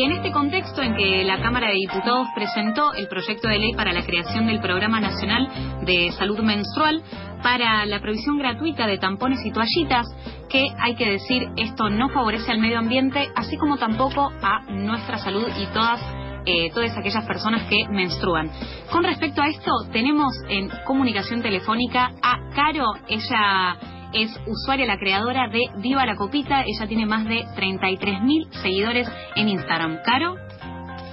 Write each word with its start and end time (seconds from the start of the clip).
Y 0.00 0.04
en 0.04 0.12
este 0.12 0.32
contexto 0.32 0.80
en 0.80 0.96
que 0.96 1.24
la 1.24 1.42
Cámara 1.42 1.68
de 1.68 1.74
Diputados 1.74 2.26
presentó 2.34 2.94
el 2.94 3.06
proyecto 3.06 3.48
de 3.48 3.58
ley 3.58 3.74
para 3.74 3.92
la 3.92 4.02
creación 4.02 4.46
del 4.46 4.58
Programa 4.58 4.98
Nacional 4.98 5.46
de 5.84 6.10
Salud 6.12 6.38
Menstrual 6.38 7.02
para 7.42 7.84
la 7.84 8.00
provisión 8.00 8.38
gratuita 8.38 8.86
de 8.86 8.96
tampones 8.96 9.44
y 9.44 9.52
toallitas, 9.52 10.06
que 10.48 10.68
hay 10.78 10.94
que 10.94 11.06
decir, 11.06 11.48
esto 11.58 11.90
no 11.90 12.08
favorece 12.08 12.50
al 12.50 12.60
medio 12.60 12.78
ambiente, 12.78 13.28
así 13.36 13.58
como 13.58 13.76
tampoco 13.76 14.32
a 14.40 14.62
nuestra 14.70 15.18
salud 15.18 15.46
y 15.60 15.66
todas 15.66 16.00
eh, 16.46 16.70
todas 16.72 16.96
aquellas 16.96 17.26
personas 17.26 17.68
que 17.68 17.86
menstruan. 17.90 18.50
Con 18.90 19.04
respecto 19.04 19.42
a 19.42 19.48
esto, 19.48 19.70
tenemos 19.92 20.32
en 20.48 20.70
comunicación 20.86 21.42
telefónica 21.42 22.10
a 22.22 22.38
Caro, 22.54 22.86
ella 23.06 23.76
es 24.12 24.30
usuaria, 24.46 24.86
la 24.86 24.98
creadora 24.98 25.48
de 25.48 25.60
Viva 25.78 26.04
la 26.06 26.16
Copita, 26.16 26.62
ella 26.66 26.86
tiene 26.88 27.06
más 27.06 27.24
de 27.26 27.44
33.000 27.56 28.50
seguidores 28.62 29.08
en 29.36 29.48
Instagram. 29.48 29.98
Caro. 30.04 30.34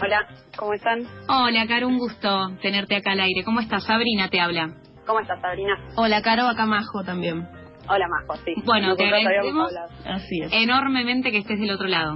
Hola, 0.02 0.28
¿cómo 0.58 0.74
están? 0.74 1.00
Hola, 1.28 1.66
Caro, 1.68 1.88
un 1.88 1.98
gusto 1.98 2.50
tenerte 2.62 2.96
acá 2.96 3.12
al 3.12 3.20
aire. 3.20 3.44
¿Cómo 3.44 3.60
estás? 3.60 3.84
Sabrina 3.84 4.30
te 4.30 4.40
habla. 4.40 4.76
¿Cómo 5.05 5.20
estás, 5.20 5.40
Sabrina? 5.41 5.74
Hola, 5.96 6.22
Caro, 6.22 6.48
acá 6.48 6.66
Majo 6.66 7.04
también. 7.04 7.48
Hola, 7.90 8.05
Majo, 8.08 8.36
sí. 8.44 8.54
Bueno, 8.66 8.96
te 8.96 9.05
agradecemos 9.05 9.72
Así 10.05 10.41
es. 10.41 10.52
enormemente 10.52 11.32
que 11.32 11.38
estés 11.40 11.60
del 11.60 11.72
otro 11.72 11.88
lado. 11.88 12.16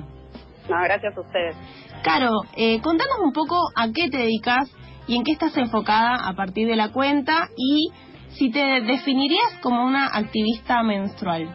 No, 0.69 0.75
gracias 0.83 1.17
a 1.17 1.21
ustedes. 1.21 1.55
Caro, 2.03 2.29
eh, 2.57 2.81
contanos 2.81 3.17
un 3.23 3.31
poco 3.31 3.57
a 3.75 3.87
qué 3.93 4.09
te 4.09 4.17
dedicas 4.17 4.69
y 5.07 5.15
en 5.15 5.23
qué 5.23 5.31
estás 5.31 5.55
enfocada 5.57 6.15
a 6.27 6.33
partir 6.33 6.67
de 6.67 6.75
la 6.75 6.91
cuenta 6.91 7.47
y 7.55 7.89
si 8.33 8.51
te 8.51 8.81
definirías 8.81 9.59
como 9.61 9.83
una 9.85 10.07
activista 10.07 10.83
menstrual. 10.83 11.49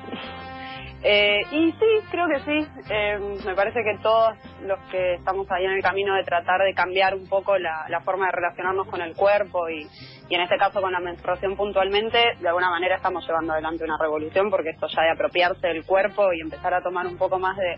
Eh, 1.08 1.42
y 1.52 1.70
sí, 1.70 2.08
creo 2.10 2.26
que 2.26 2.40
sí. 2.40 2.68
Eh, 2.90 3.18
me 3.44 3.54
parece 3.54 3.84
que 3.84 3.96
todos 4.02 4.34
los 4.62 4.78
que 4.90 5.14
estamos 5.14 5.46
ahí 5.52 5.64
en 5.64 5.72
el 5.72 5.82
camino 5.82 6.14
de 6.14 6.24
tratar 6.24 6.60
de 6.62 6.74
cambiar 6.74 7.14
un 7.14 7.28
poco 7.28 7.56
la, 7.58 8.00
forma 8.04 8.26
de 8.26 8.32
relacionarnos 8.32 8.88
con 8.88 9.00
el 9.00 9.14
cuerpo 9.14 9.68
y, 9.68 9.86
y, 10.28 10.34
en 10.34 10.40
este 10.40 10.56
caso 10.56 10.80
con 10.80 10.90
la 10.90 10.98
menstruación 10.98 11.54
puntualmente, 11.54 12.18
de 12.40 12.48
alguna 12.48 12.70
manera 12.70 12.96
estamos 12.96 13.24
llevando 13.24 13.52
adelante 13.52 13.84
una 13.84 13.98
revolución 13.98 14.50
porque 14.50 14.70
esto 14.70 14.88
ya 14.88 15.02
de 15.02 15.10
apropiarse 15.10 15.68
del 15.68 15.84
cuerpo 15.84 16.32
y 16.32 16.40
empezar 16.40 16.74
a 16.74 16.82
tomar 16.82 17.06
un 17.06 17.18
poco 17.18 17.38
más 17.38 17.56
de 17.56 17.76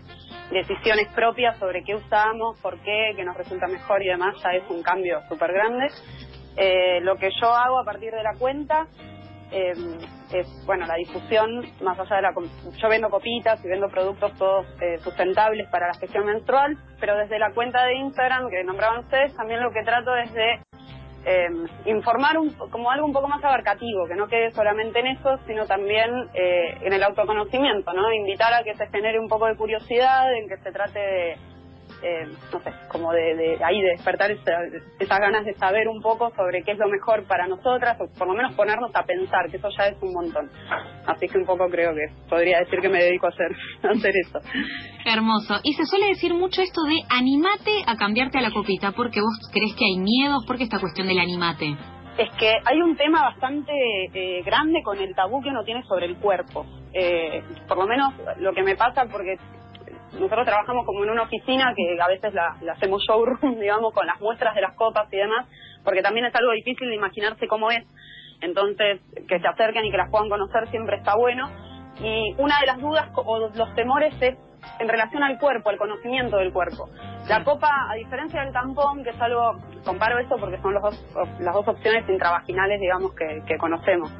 decisiones 0.51 1.07
propias 1.13 1.55
sobre 1.59 1.83
qué 1.83 1.93
usamos, 1.93 2.59
por 2.61 2.79
qué, 2.79 3.13
qué 3.15 3.23
nos 3.23 3.37
resulta 3.37 3.67
mejor 3.67 4.01
y 4.01 4.07
demás, 4.07 4.35
ya 4.43 4.51
es 4.53 4.63
un 4.71 4.81
cambio 4.81 5.21
súper 5.29 5.53
grande. 5.53 5.87
Eh, 6.57 6.99
lo 7.01 7.15
que 7.17 7.29
yo 7.41 7.47
hago 7.47 7.79
a 7.79 7.85
partir 7.85 8.11
de 8.11 8.23
la 8.23 8.33
cuenta 8.33 8.87
eh, 9.51 9.73
es, 10.31 10.65
bueno, 10.65 10.85
la 10.85 10.95
difusión, 10.95 11.65
más 11.81 11.99
allá 11.99 12.17
de 12.17 12.21
la... 12.21 12.33
Yo 12.77 12.89
vendo 12.89 13.09
copitas 13.09 13.63
y 13.63 13.67
vendo 13.67 13.89
productos 13.89 14.33
todos 14.37 14.65
eh, 14.81 14.97
sustentables 14.99 15.67
para 15.69 15.87
la 15.87 15.93
gestión 15.95 16.25
menstrual, 16.25 16.77
pero 16.99 17.17
desde 17.17 17.39
la 17.39 17.51
cuenta 17.51 17.83
de 17.85 17.95
Instagram 17.95 18.49
que 18.49 18.63
nombraban 18.63 18.99
ustedes, 18.99 19.35
también 19.35 19.61
lo 19.61 19.71
que 19.71 19.83
trato 19.83 20.15
es 20.15 20.31
de 20.33 20.59
eh, 21.25 21.49
informar 21.85 22.37
un, 22.37 22.51
como 22.69 22.91
algo 22.91 23.05
un 23.05 23.13
poco 23.13 23.27
más 23.27 23.43
abarcativo, 23.43 24.07
que 24.07 24.15
no 24.15 24.27
quede 24.27 24.51
solamente 24.51 24.99
en 24.99 25.07
eso, 25.07 25.37
sino 25.47 25.65
también 25.65 26.09
eh, 26.33 26.77
en 26.81 26.93
el 26.93 27.03
autoconocimiento, 27.03 27.91
¿no? 27.93 28.11
Invitar 28.13 28.53
a 28.53 28.63
que 28.63 28.75
se 28.75 28.87
genere 28.87 29.19
un 29.19 29.27
poco 29.27 29.47
de 29.47 29.55
curiosidad, 29.55 30.33
en 30.33 30.47
que 30.47 30.57
se 30.57 30.71
trate 30.71 30.99
de 30.99 31.37
eh, 32.01 32.27
no 32.53 32.59
sé, 32.61 32.71
como 32.89 33.11
de, 33.11 33.57
ahí 33.63 33.81
de 33.81 33.89
despertar 33.91 34.31
esas 34.31 35.19
ganas 35.19 35.45
de 35.45 35.53
saber 35.55 35.87
un 35.87 36.01
poco 36.01 36.31
sobre 36.35 36.63
qué 36.63 36.71
es 36.71 36.77
lo 36.77 36.87
mejor 36.87 37.25
para 37.27 37.47
nosotras, 37.47 37.97
o 37.99 38.07
por 38.17 38.27
lo 38.27 38.33
menos 38.33 38.53
ponernos 38.55 38.91
a 38.93 39.03
pensar, 39.03 39.49
que 39.49 39.57
eso 39.57 39.69
ya 39.77 39.87
es 39.87 39.97
un 40.01 40.13
montón. 40.13 40.49
Así 41.05 41.27
que 41.27 41.37
un 41.37 41.45
poco 41.45 41.67
creo 41.69 41.93
que 41.93 42.07
podría 42.29 42.59
decir 42.59 42.79
que 42.79 42.89
me 42.89 43.03
dedico 43.03 43.27
a 43.27 43.29
hacer, 43.29 43.51
a 43.83 43.91
hacer 43.91 44.13
eso. 44.15 44.39
Hermoso. 45.05 45.59
Y 45.63 45.73
se 45.73 45.85
suele 45.85 46.07
decir 46.07 46.33
mucho 46.33 46.61
esto 46.61 46.81
de 46.83 47.01
animate 47.09 47.83
a 47.85 47.95
cambiarte 47.95 48.37
a 48.37 48.41
la 48.41 48.51
copita, 48.51 48.91
porque 48.91 49.21
vos 49.21 49.49
crees 49.51 49.75
que 49.75 49.85
hay 49.85 49.97
miedos, 49.97 50.43
porque 50.47 50.63
esta 50.63 50.79
cuestión 50.79 51.07
del 51.07 51.19
animate. 51.19 51.75
Es 52.17 52.29
que 52.37 52.49
hay 52.65 52.81
un 52.81 52.97
tema 52.97 53.21
bastante 53.21 53.71
eh, 54.13 54.41
grande 54.43 54.81
con 54.83 54.99
el 54.99 55.15
tabú 55.15 55.41
que 55.41 55.49
uno 55.49 55.63
tiene 55.63 55.83
sobre 55.83 56.05
el 56.05 56.17
cuerpo. 56.17 56.65
Eh, 56.93 57.41
por 57.67 57.77
lo 57.77 57.87
menos 57.87 58.13
lo 58.39 58.51
que 58.51 58.63
me 58.63 58.75
pasa, 58.75 59.05
porque 59.09 59.37
nosotros 60.13 60.45
trabajamos 60.45 60.85
como 60.85 61.03
en 61.03 61.11
una 61.11 61.23
oficina 61.23 61.73
que 61.75 61.97
a 62.01 62.07
veces 62.07 62.33
la, 62.33 62.57
hacemos 62.71 63.03
showroom, 63.07 63.59
digamos, 63.59 63.93
con 63.93 64.07
las 64.07 64.19
muestras 64.19 64.55
de 64.55 64.61
las 64.61 64.73
copas 64.75 65.07
y 65.11 65.17
demás, 65.17 65.47
porque 65.83 66.01
también 66.01 66.25
es 66.25 66.35
algo 66.35 66.51
difícil 66.51 66.89
de 66.89 66.95
imaginarse 66.95 67.47
cómo 67.47 67.71
es. 67.71 67.85
Entonces, 68.41 69.01
que 69.27 69.39
se 69.39 69.47
acerquen 69.47 69.85
y 69.85 69.91
que 69.91 69.97
las 69.97 70.09
puedan 70.09 70.29
conocer 70.29 70.69
siempre 70.69 70.97
está 70.97 71.15
bueno. 71.15 71.49
Y 72.01 72.33
una 72.37 72.59
de 72.61 72.67
las 72.67 72.79
dudas 72.79 73.09
o 73.15 73.49
los 73.53 73.75
temores 73.75 74.13
es 74.21 74.37
en 74.79 74.87
relación 74.87 75.23
al 75.23 75.37
cuerpo, 75.39 75.69
al 75.69 75.77
conocimiento 75.77 76.37
del 76.37 76.51
cuerpo. 76.51 76.89
La 77.27 77.43
copa, 77.43 77.69
a 77.89 77.95
diferencia 77.95 78.41
del 78.41 78.53
tampón, 78.53 79.03
que 79.03 79.11
es 79.11 79.21
algo, 79.21 79.59
comparo 79.85 80.19
esto 80.19 80.37
porque 80.39 80.57
son 80.61 80.73
los 80.73 80.83
las 81.39 81.53
dos 81.53 81.67
opciones 81.67 82.07
intravaginales, 82.09 82.79
digamos, 82.79 83.13
que, 83.13 83.43
que 83.45 83.57
conocemos. 83.57 84.11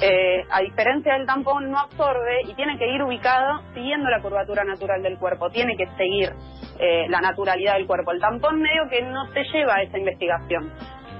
Eh, 0.00 0.44
a 0.50 0.60
diferencia 0.60 1.14
del 1.14 1.26
tampón, 1.26 1.70
no 1.70 1.78
absorbe 1.78 2.42
y 2.46 2.54
tiene 2.54 2.76
que 2.76 2.86
ir 2.86 3.02
ubicado 3.02 3.62
siguiendo 3.72 4.10
la 4.10 4.20
curvatura 4.20 4.62
natural 4.62 5.02
del 5.02 5.18
cuerpo, 5.18 5.48
tiene 5.48 5.74
que 5.76 5.86
seguir 5.96 6.34
eh, 6.78 7.06
la 7.08 7.20
naturalidad 7.20 7.74
del 7.74 7.86
cuerpo. 7.86 8.12
El 8.12 8.20
tampón 8.20 8.60
medio 8.60 8.88
que 8.90 9.02
no 9.02 9.28
te 9.30 9.42
lleva 9.44 9.76
a 9.76 9.82
esa 9.82 9.98
investigación. 9.98 10.70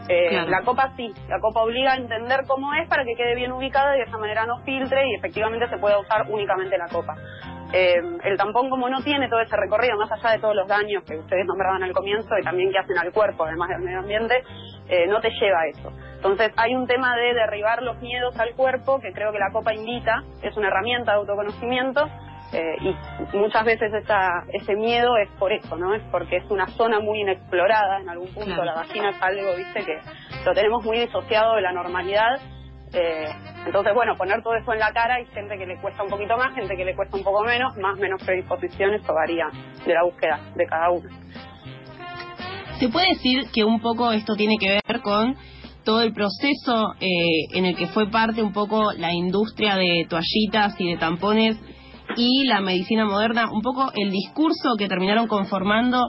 Eh, 0.09 0.47
la 0.49 0.63
copa 0.63 0.93
sí, 0.97 1.13
la 1.29 1.41
copa 1.41 1.63
obliga 1.63 1.93
a 1.93 1.97
entender 1.97 2.45
cómo 2.47 2.73
es 2.75 2.89
para 2.89 3.05
que 3.05 3.15
quede 3.17 3.35
bien 3.35 3.53
ubicada 3.53 3.97
y 3.97 3.99
de 3.99 4.05
esa 4.05 4.19
manera 4.19 4.47
no 4.47 4.59
filtre 4.65 5.09
y 5.09 5.15
efectivamente 5.15 5.69
se 5.69 5.79
pueda 5.79 5.99
usar 5.99 6.27
únicamente 6.29 6.79
la 6.79 6.87
copa. 6.89 7.15
el 7.73 8.37
tampón 8.39 8.71
como 8.71 8.89
no 8.89 9.03
tiene 9.03 9.29
todo 9.29 9.41
ese 9.41 9.57
recorrido, 9.57 9.97
más 9.99 10.11
allá 10.13 10.31
de 10.31 10.39
todos 10.39 10.55
los 10.55 10.69
daños 10.69 11.03
que 11.05 11.17
ustedes 11.17 11.45
nombraban 11.47 11.83
al 11.83 11.93
comienzo 11.93 12.39
y 12.41 12.45
también 12.45 12.71
que 12.71 12.79
hacen 12.79 12.97
al 12.99 13.13
cuerpo, 13.13 13.45
además 13.45 13.69
del 13.71 13.83
medio 13.83 13.99
ambiente, 13.99 14.43
no 15.09 15.21
te 15.21 15.31
lleva 15.31 15.61
a 15.61 15.67
eso. 15.67 15.93
Entonces 16.15 16.53
hay 16.57 16.75
un 16.75 16.87
tema 16.87 17.17
de 17.17 17.35
derribar 17.35 17.83
los 17.83 18.01
miedos 18.01 18.39
al 18.39 18.55
cuerpo 18.55 19.01
que 19.01 19.13
creo 19.13 19.33
que 19.33 19.39
la 19.39 19.51
copa 19.53 19.75
invita, 19.75 20.23
es 20.43 20.57
una 20.57 20.69
herramienta 20.69 21.13
de 21.13 21.19
autoconocimiento 21.19 22.09
eh, 22.57 22.77
y 22.81 23.37
muchas 23.37 23.67
veces 23.67 23.93
esa, 23.93 24.43
ese 24.51 24.77
miedo 24.77 25.19
es 25.19 25.29
por 25.39 25.53
eso, 25.53 25.77
¿no? 25.77 25.95
Es 25.95 26.03
porque 26.11 26.39
es 26.39 26.51
una 26.51 26.67
zona 26.69 27.01
muy 27.01 27.21
inexplorada 27.21 28.01
en 28.01 28.09
algún 28.09 28.29
punto, 28.29 28.65
la 28.65 28.75
vagina 28.75 29.11
es 29.11 29.21
algo, 29.21 29.55
viste, 29.55 29.85
que 29.85 29.99
lo 30.43 30.55
tenemos 30.55 30.83
muy 30.83 31.01
disociado 31.01 31.57
de 31.57 31.61
la 31.61 31.73
normalidad. 31.73 32.41
Eh, 32.95 33.29
entonces, 33.67 33.93
bueno, 33.93 34.15
poner 34.17 34.43
todo 34.43 34.55
eso 34.55 34.73
en 34.73 34.79
la 34.79 34.91
cara 34.91 35.17
hay 35.17 35.27
gente 35.27 35.59
que 35.59 35.67
le 35.67 35.79
cuesta 35.83 36.03
un 36.03 36.09
poquito 36.09 36.35
más, 36.39 36.55
gente 36.55 36.75
que 36.75 36.85
le 36.87 36.97
cuesta 36.97 37.19
un 37.19 37.25
poco 37.25 37.45
menos, 37.45 37.77
más 37.77 37.99
menos 37.99 38.23
predisposiciones, 38.25 39.03
eso 39.03 39.13
varía 39.13 39.49
de 39.85 39.93
la 39.93 40.05
búsqueda 40.05 40.41
de 40.55 40.67
cada 40.67 40.91
uno. 40.91 41.11
¿Se 42.79 42.89
puede 42.89 43.09
decir 43.09 43.51
que 43.53 43.65
un 43.65 43.81
poco 43.81 44.13
esto 44.13 44.35
tiene 44.35 44.57
que 44.59 44.81
ver 44.87 45.03
con 45.03 45.37
todo 45.85 46.01
el 46.01 46.15
proceso 46.15 46.95
eh, 47.01 47.55
en 47.55 47.67
el 47.67 47.77
que 47.77 47.89
fue 47.89 48.11
parte 48.11 48.43
un 48.43 48.55
poco 48.55 48.93
la 48.93 49.13
industria 49.13 49.77
de 49.77 50.07
toallitas 50.09 50.81
y 50.81 50.93
de 50.93 50.97
tampones 50.97 51.59
y 52.17 52.47
la 52.47 52.61
medicina 52.61 53.05
moderna, 53.05 53.51
un 53.53 53.63
poco 53.63 53.91
el 53.95 54.11
discurso 54.11 54.75
que 54.79 54.89
terminaron 54.89 55.27
conformando 55.27 56.09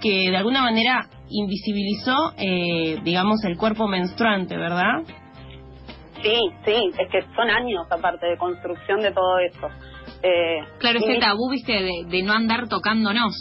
que 0.00 0.30
de 0.30 0.36
alguna 0.36 0.62
manera 0.62 1.08
invisibilizó, 1.28 2.32
eh, 2.38 3.00
digamos, 3.02 3.44
el 3.44 3.56
cuerpo 3.56 3.88
menstruante, 3.88 4.56
¿verdad? 4.56 5.02
Sí, 6.22 6.40
sí, 6.64 6.74
es 6.98 7.08
que 7.10 7.22
son 7.34 7.50
años 7.50 7.86
aparte 7.90 8.26
de 8.26 8.36
construcción 8.36 9.00
de 9.00 9.12
todo 9.12 9.38
esto. 9.38 9.68
Eh, 10.22 10.60
claro, 10.78 10.98
ese 10.98 11.18
tabú, 11.20 11.50
viste, 11.50 11.72
de, 11.72 12.04
de 12.08 12.22
no 12.22 12.32
andar 12.32 12.68
tocándonos. 12.68 13.34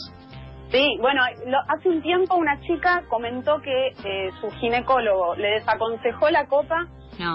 Sí, 0.72 0.85
bueno, 0.99 1.22
hace 1.69 1.88
un 1.89 2.01
tiempo 2.01 2.35
una 2.35 2.59
chica 2.61 3.03
comentó 3.07 3.61
que 3.61 3.88
eh, 4.03 4.29
su 4.41 4.49
ginecólogo 4.59 5.35
le 5.35 5.51
desaconsejó 5.51 6.29
la 6.29 6.45
copa 6.47 6.88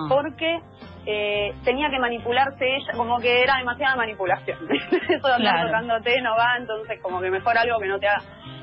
porque 0.08 0.60
eh, 1.06 1.52
tenía 1.64 1.90
que 1.90 1.98
manipularse 1.98 2.64
ella, 2.64 2.92
como 2.96 3.18
que 3.18 3.42
era 3.42 3.58
demasiada 3.58 3.96
manipulación. 3.96 4.58
Eso 5.08 5.26
de 5.26 5.34
andar 5.34 5.66
tocándote 5.66 6.20
no 6.20 6.36
va, 6.36 6.56
entonces 6.58 7.00
como 7.00 7.20
que 7.20 7.30
mejor 7.30 7.56
algo 7.58 7.78
que 7.78 7.88
no 7.88 7.98
te 7.98 8.08
haga. 8.08 8.22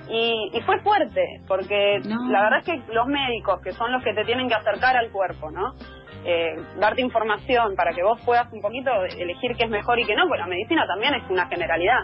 Y, 0.09 0.49
y 0.53 0.61
fue 0.61 0.79
fuerte, 0.79 1.23
porque 1.47 1.99
la 2.03 2.41
verdad 2.41 2.59
es 2.59 2.65
que 2.65 2.93
los 2.93 3.05
médicos, 3.07 3.61
que 3.61 3.73
son 3.73 3.91
los 3.91 4.03
que 4.03 4.13
te 4.13 4.25
tienen 4.25 4.47
que 4.47 4.55
acercar 4.55 4.97
al 4.97 5.11
cuerpo, 5.11 5.51
¿no? 5.51 5.75
Eh, 6.25 6.53
darte 6.77 7.01
información 7.01 7.75
para 7.77 7.93
que 7.93 8.03
vos 8.03 8.19
puedas 8.25 8.51
un 8.51 8.59
poquito 8.59 8.91
elegir 9.05 9.55
qué 9.55 9.63
es 9.63 9.69
mejor 9.69 9.99
y 9.99 10.05
qué 10.05 10.15
no, 10.15 10.27
pues 10.27 10.39
la 10.39 10.47
medicina 10.47 10.85
también 10.85 11.13
es 11.13 11.23
una 11.29 11.47
generalidad. 11.47 12.01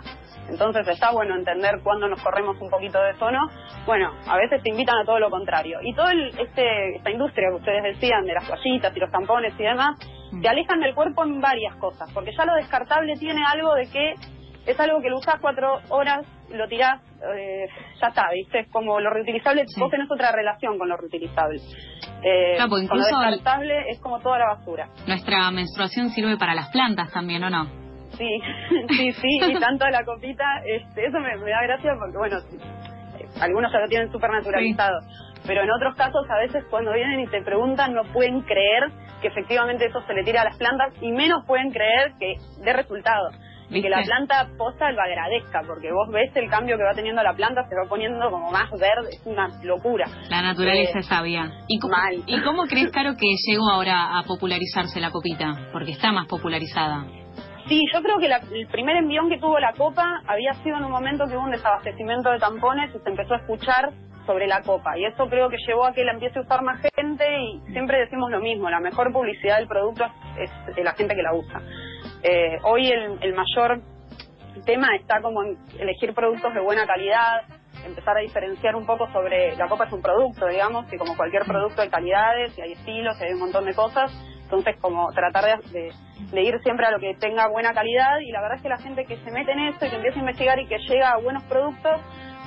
Entonces 0.48 0.88
está 0.88 1.12
bueno 1.12 1.36
entender 1.36 1.82
cuándo 1.84 2.08
nos 2.08 2.24
corremos 2.24 2.56
un 2.62 2.70
poquito 2.70 3.02
de 3.02 3.12
eso, 3.12 3.30
¿no? 3.30 3.50
Bueno, 3.86 4.14
a 4.28 4.38
veces 4.38 4.64
te 4.64 4.70
invitan 4.70 5.00
a 5.00 5.06
todo 5.06 5.20
lo 5.20 5.30
contrario. 5.30 5.80
Y 5.82 5.94
toda 5.94 6.14
este, 6.14 6.96
esta 6.96 7.12
industria 7.12 7.50
que 7.50 7.56
ustedes 7.56 7.84
decían 7.84 8.26
de 8.26 8.34
las 8.34 8.48
toallitas 8.48 8.96
y 8.96 9.00
los 9.00 9.12
tampones 9.12 9.54
y 9.60 9.64
demás. 9.64 10.00
Te 10.42 10.50
alejan 10.50 10.80
del 10.80 10.96
cuerpo 10.96 11.24
en 11.24 11.42
varias 11.42 11.76
cosas, 11.76 12.10
porque 12.14 12.32
ya 12.36 12.46
lo 12.46 12.56
descartable 12.56 13.16
tiene 13.18 13.44
algo 13.46 13.74
de 13.76 13.90
que 13.90 14.14
es 14.66 14.80
algo 14.80 15.02
que 15.02 15.10
lo 15.10 15.18
usas 15.18 15.36
cuatro 15.40 15.80
horas, 15.90 16.26
lo 16.50 16.68
tirás, 16.68 17.02
eh, 17.36 17.68
ya 18.02 18.08
está, 18.08 18.30
¿viste? 18.34 18.62
Es 18.62 18.72
como 18.72 19.00
lo 19.00 19.10
reutilizable, 19.12 19.66
vos 19.78 19.92
tenés 19.92 20.10
otra 20.10 20.32
relación 20.32 20.78
con 20.78 20.90
lo 20.90 20.98
reutilizable. 20.98 21.60
Eh, 22.24 22.56
claro, 22.56 22.78
incluso 22.80 23.12
lo 23.12 23.20
descartable 23.20 23.90
es 23.90 24.00
como 24.00 24.20
toda 24.20 24.40
la 24.40 24.48
basura. 24.56 24.90
Nuestra 25.08 25.52
menstruación 25.52 26.10
sirve 26.10 26.38
para 26.38 26.56
las 26.56 26.70
plantas 26.70 27.12
también, 27.12 27.44
¿o 27.44 27.50
no? 27.50 27.66
Sí, 28.18 28.28
sí, 28.90 29.12
sí, 29.12 29.40
y 29.48 29.54
tanto 29.60 29.88
la 29.90 30.04
copita, 30.04 30.46
este, 30.66 31.06
eso 31.06 31.20
me, 31.20 31.38
da 31.38 31.62
gracia 31.62 31.94
porque, 32.00 32.18
bueno, 32.18 32.38
algunos 33.42 33.72
ya 33.72 33.80
lo 33.80 33.88
tienen 33.88 34.12
súper 34.12 34.32
naturalizado. 34.32 35.00
Pero 35.46 35.62
en 35.62 35.70
otros 35.70 35.96
casos, 35.96 36.26
a 36.30 36.40
veces 36.40 36.64
cuando 36.72 36.92
vienen 36.94 37.20
y 37.20 37.28
te 37.28 37.42
preguntan, 37.44 37.94
no 37.94 38.04
pueden 38.12 38.42
creer 38.42 38.92
que 39.26 39.32
efectivamente 39.32 39.86
eso 39.88 40.02
se 40.06 40.14
le 40.14 40.24
tira 40.24 40.42
a 40.42 40.46
las 40.46 40.58
plantas 40.58 40.94
y 41.02 41.12
menos 41.12 41.44
pueden 41.48 41.72
creer 41.72 42.14
que 42.20 42.36
dé 42.64 42.74
resultado. 42.74 43.32
Y 43.72 43.82
que 43.82 43.90
la 43.90 44.04
planta 44.04 44.48
posta 44.60 44.92
lo 44.92 45.02
agradezca, 45.02 45.62
porque 45.66 45.92
vos 45.92 46.08
ves 46.14 46.30
el 46.36 46.48
cambio 46.52 46.78
que 46.78 46.84
va 46.84 46.94
teniendo 46.94 47.24
la 47.24 47.34
planta, 47.34 47.68
se 47.68 47.76
va 47.76 47.90
poniendo 47.90 48.30
como 48.30 48.52
más 48.52 48.70
verde, 48.70 49.10
es 49.10 49.26
una 49.26 49.50
locura. 49.64 50.06
La 50.30 50.44
naturaleza 50.44 51.00
es 51.00 51.08
sabia. 51.08 51.52
¿Y 51.68 51.80
cómo, 51.80 51.96
¿Y 52.28 52.42
cómo 52.44 52.64
crees, 52.68 52.92
Caro, 52.92 53.14
que 53.18 53.26
llegó 53.48 53.72
ahora 53.72 54.20
a 54.20 54.24
popularizarse 54.28 55.00
la 55.00 55.10
copita? 55.10 55.70
Porque 55.74 55.94
está 55.94 56.12
más 56.12 56.28
popularizada. 56.28 57.08
Sí, 57.68 57.82
yo 57.92 58.04
creo 58.04 58.20
que 58.20 58.28
el 58.28 58.68
primer 58.68 58.98
envión 58.98 59.28
que 59.28 59.40
tuvo 59.40 59.58
la 59.58 59.74
copa 59.74 60.22
había 60.28 60.54
sido 60.62 60.78
en 60.78 60.86
un 60.86 60.92
momento 60.92 61.26
que 61.26 61.36
hubo 61.36 61.46
un 61.46 61.52
desabastecimiento 61.52 62.30
de 62.30 62.38
tampones 62.38 62.94
y 62.94 63.00
se 63.00 63.10
empezó 63.10 63.34
a 63.34 63.38
escuchar 63.38 63.90
sobre 64.26 64.48
la 64.48 64.62
copa. 64.62 64.98
Y 64.98 65.06
eso 65.06 65.28
creo 65.28 65.50
que 65.50 65.58
llevó 65.66 65.86
a 65.86 65.94
que 65.94 66.04
la 66.04 66.14
empiece 66.14 66.40
a 66.40 66.42
usar 66.42 66.62
más 66.64 66.82
gente 66.96 67.26
y 67.40 67.62
siempre 67.72 68.00
decimos 68.00 68.32
lo 68.32 68.40
mismo, 68.40 68.70
la 68.70 68.80
mejor 68.80 69.12
publicidad 69.12 69.58
del 69.58 69.68
producto 69.68 70.06
es, 70.38 70.52
la 70.84 70.94
gente 70.94 71.16
que 71.16 71.22
la 71.22 71.34
usa. 71.34 71.62
Eh, 72.24 72.58
hoy 72.64 72.90
el, 72.90 73.34
mayor 73.34 73.82
tema 74.66 74.96
está 74.96 75.22
como 75.22 75.44
en 75.44 75.58
elegir 75.80 76.14
productos 76.14 76.54
de 76.54 76.60
buena 76.60 76.86
calidad, 76.86 77.42
empezar 77.86 78.18
a 78.18 78.22
diferenciar 78.22 78.76
un 78.76 78.86
poco 78.86 79.08
sobre, 79.12 79.56
la 79.56 79.68
copa 79.68 79.86
es 79.86 79.94
un 79.94 80.02
producto, 80.02 80.48
digamos, 80.48 80.92
y 80.92 80.98
como 80.98 81.16
cualquier 81.16 81.44
producto 81.44 81.82
hay 81.82 81.90
calidades 81.90 82.58
y 82.58 82.62
hay 82.62 82.72
estilos 82.74 83.20
y 83.20 83.26
hay 83.26 83.34
un 83.34 83.40
montón 83.40 83.66
de 83.66 83.74
cosas, 83.74 84.12
entonces 84.44 84.76
como 84.80 85.12
tratar 85.12 85.62
de, 85.72 85.92
de, 86.32 86.42
ir 86.42 86.60
siempre 86.64 86.86
a 86.86 86.92
lo 86.92 87.00
que 87.00 87.14
tenga 87.20 87.48
buena 87.48 87.74
calidad 87.74 88.20
y 88.20 88.32
la 88.32 88.42
verdad 88.42 88.58
es 88.58 88.64
que 88.64 88.70
la 88.70 88.78
gente 88.78 89.06
que 89.06 89.18
se 89.18 89.32
mete 89.32 89.52
en 89.52 89.60
esto 89.60 89.86
y 89.86 89.90
que 89.90 89.96
empieza 89.98 90.18
a 90.18 90.22
investigar 90.22 90.60
y 90.60 90.68
que 90.68 90.80
llega 90.80 91.12
a 91.12 91.18
buenos 91.18 91.44
productos, 91.44 92.02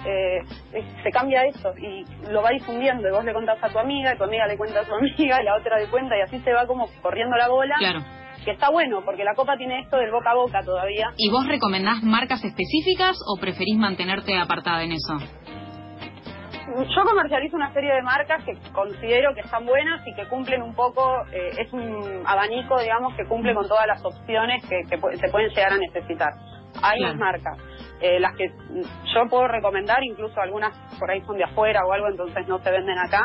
eh, 0.09 0.85
se 1.03 1.11
cambia 1.11 1.45
eso 1.45 1.73
y 1.77 2.05
lo 2.31 2.43
va 2.43 2.51
difundiendo 2.51 3.09
y 3.09 3.11
vos 3.11 3.25
le 3.25 3.33
contás 3.33 3.63
a 3.63 3.69
tu 3.69 3.79
amiga, 3.79 4.15
y 4.15 4.19
tu 4.19 4.25
amiga 4.25 4.47
le 4.47 4.57
cuenta 4.57 4.81
a 4.81 4.85
su 4.85 4.95
amiga, 4.95 5.41
y 5.41 5.45
la 5.45 5.57
otra 5.57 5.79
le 5.79 5.89
cuenta 5.89 6.17
y 6.17 6.21
así 6.21 6.39
se 6.41 6.53
va 6.53 6.67
como 6.67 6.89
corriendo 7.03 7.37
la 7.37 7.49
bola. 7.49 7.77
Claro. 7.79 8.01
Que 8.45 8.53
está 8.53 8.71
bueno, 8.71 9.03
porque 9.05 9.25
la 9.25 9.35
copa 9.35 9.57
tiene 9.59 9.81
esto 9.81 9.97
del 9.99 10.11
boca 10.11 10.31
a 10.31 10.35
boca 10.35 10.63
todavía. 10.63 11.09
¿Y 11.19 11.31
vos 11.31 11.47
recomendás 11.47 12.03
marcas 12.03 12.43
específicas 12.45 13.19
o 13.27 13.39
preferís 13.39 13.77
mantenerte 13.77 14.39
apartada 14.39 14.85
en 14.85 14.93
eso? 14.93 15.19
Yo 16.77 17.05
comercializo 17.05 17.57
una 17.57 17.73
serie 17.73 17.93
de 17.93 18.03
marcas 18.03 18.45
que 18.45 18.53
considero 18.73 19.35
que 19.35 19.41
están 19.41 19.67
buenas 19.67 20.07
y 20.07 20.15
que 20.15 20.27
cumplen 20.29 20.63
un 20.63 20.75
poco, 20.75 21.03
eh, 21.33 21.51
es 21.59 21.73
un 21.73 22.23
abanico, 22.25 22.79
digamos, 22.79 23.15
que 23.17 23.25
cumple 23.25 23.55
con 23.55 23.67
todas 23.67 23.87
las 23.87 24.05
opciones 24.05 24.65
que, 24.67 24.83
que 24.89 25.17
se 25.17 25.29
pueden 25.29 25.51
llegar 25.51 25.73
a 25.73 25.79
necesitar. 25.79 26.33
Hay 26.83 27.01
más 27.01 27.17
marcas. 27.17 27.59
Eh, 28.00 28.21
las 28.21 28.35
que 28.37 28.53
yo 29.15 29.29
puedo 29.29 29.49
recomendar, 29.49 30.03
incluso 30.05 30.41
algunas 30.41 30.77
por 30.99 31.11
ahí 31.11 31.21
son 31.23 31.37
de 31.37 31.45
afuera 31.45 31.85
o 31.85 31.93
algo, 31.93 32.09
entonces 32.09 32.47
no 32.47 32.59
se 32.59 32.71
venden 32.71 32.99
acá. 32.99 33.25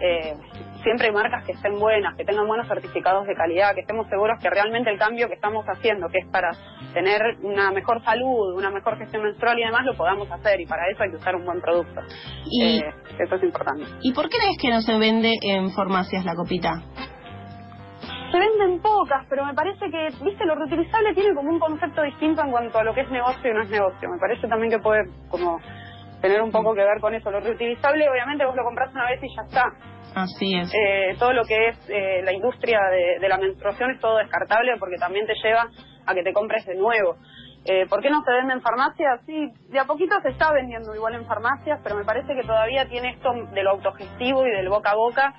Eh, 0.00 0.34
siempre 0.82 1.06
hay 1.06 1.12
marcas 1.12 1.44
que 1.44 1.52
estén 1.52 1.78
buenas, 1.78 2.16
que 2.16 2.24
tengan 2.24 2.46
buenos 2.46 2.66
certificados 2.66 3.26
de 3.26 3.34
calidad, 3.34 3.74
que 3.74 3.82
estemos 3.82 4.06
seguros 4.08 4.38
que 4.42 4.50
realmente 4.50 4.90
el 4.90 4.98
cambio 4.98 5.28
que 5.28 5.34
estamos 5.34 5.64
haciendo, 5.66 6.08
que 6.08 6.18
es 6.18 6.26
para 6.26 6.50
tener 6.92 7.20
una 7.42 7.70
mejor 7.70 8.02
salud, 8.04 8.54
una 8.56 8.70
mejor 8.70 8.98
gestión 8.98 9.22
menstrual 9.22 9.58
y 9.58 9.64
demás, 9.64 9.84
lo 9.84 9.94
podamos 9.94 10.30
hacer 10.30 10.60
y 10.60 10.66
para 10.66 10.88
eso 10.88 11.02
hay 11.02 11.10
que 11.10 11.16
usar 11.16 11.36
un 11.36 11.44
buen 11.44 11.60
producto. 11.60 12.00
Y, 12.46 12.80
eh, 12.80 12.94
eso 13.18 13.36
es 13.36 13.42
importante. 13.42 13.84
¿Y 14.02 14.12
por 14.12 14.28
qué 14.28 14.38
es 14.50 14.58
que 14.60 14.70
no 14.70 14.80
se 14.80 14.98
vende 14.98 15.34
en 15.42 15.70
farmacias 15.70 16.24
la 16.24 16.34
copita? 16.34 16.82
Se 18.32 18.38
venden 18.38 18.80
pocas, 18.80 19.26
pero 19.28 19.44
me 19.44 19.52
parece 19.52 19.90
que, 19.90 20.08
viste, 20.24 20.46
lo 20.46 20.54
reutilizable 20.54 21.12
tiene 21.12 21.34
como 21.34 21.50
un 21.50 21.58
concepto 21.58 22.00
distinto 22.00 22.40
en 22.42 22.50
cuanto 22.50 22.78
a 22.78 22.82
lo 22.82 22.94
que 22.94 23.02
es 23.02 23.10
negocio 23.10 23.50
y 23.50 23.52
no 23.52 23.62
es 23.62 23.68
negocio. 23.68 24.08
Me 24.08 24.18
parece 24.18 24.48
también 24.48 24.70
que 24.70 24.78
puede 24.78 25.04
como 25.28 25.60
tener 26.22 26.40
un 26.40 26.50
poco 26.50 26.72
que 26.72 26.80
ver 26.80 26.98
con 26.98 27.14
eso. 27.14 27.30
Lo 27.30 27.40
reutilizable, 27.40 28.08
obviamente, 28.08 28.46
vos 28.46 28.56
lo 28.56 28.64
compras 28.64 28.90
una 28.94 29.04
vez 29.10 29.22
y 29.22 29.28
ya 29.36 29.42
está. 29.42 29.64
Así 30.14 30.56
es. 30.56 30.72
Eh, 30.72 31.14
todo 31.18 31.34
lo 31.34 31.44
que 31.44 31.68
es 31.68 31.90
eh, 31.90 32.22
la 32.24 32.32
industria 32.32 32.80
de, 33.20 33.28
la 33.28 33.36
menstruación 33.36 33.90
es 33.90 34.00
todo 34.00 34.16
descartable 34.16 34.78
porque 34.78 34.96
también 34.96 35.26
te 35.26 35.34
lleva 35.34 35.68
a 36.06 36.14
que 36.14 36.22
te 36.22 36.32
compres 36.32 36.64
de 36.64 36.74
nuevo. 36.74 37.16
Eh, 37.66 37.86
¿Por 37.86 38.00
qué 38.00 38.08
no 38.08 38.22
se 38.24 38.32
vende 38.32 38.54
en 38.54 38.62
farmacias? 38.62 39.20
Sí, 39.26 39.52
de 39.68 39.78
a 39.78 39.84
poquito 39.84 40.16
se 40.22 40.30
está 40.30 40.52
vendiendo 40.52 40.94
igual 40.94 41.16
en 41.16 41.26
farmacias, 41.26 41.80
pero 41.82 41.96
me 41.96 42.04
parece 42.04 42.34
que 42.34 42.46
todavía 42.46 42.88
tiene 42.88 43.10
esto 43.10 43.30
de 43.52 43.62
lo 43.62 43.72
autogestivo 43.72 44.46
y 44.46 44.50
del 44.50 44.70
boca 44.70 44.92
a 44.92 44.96
boca 44.96 45.34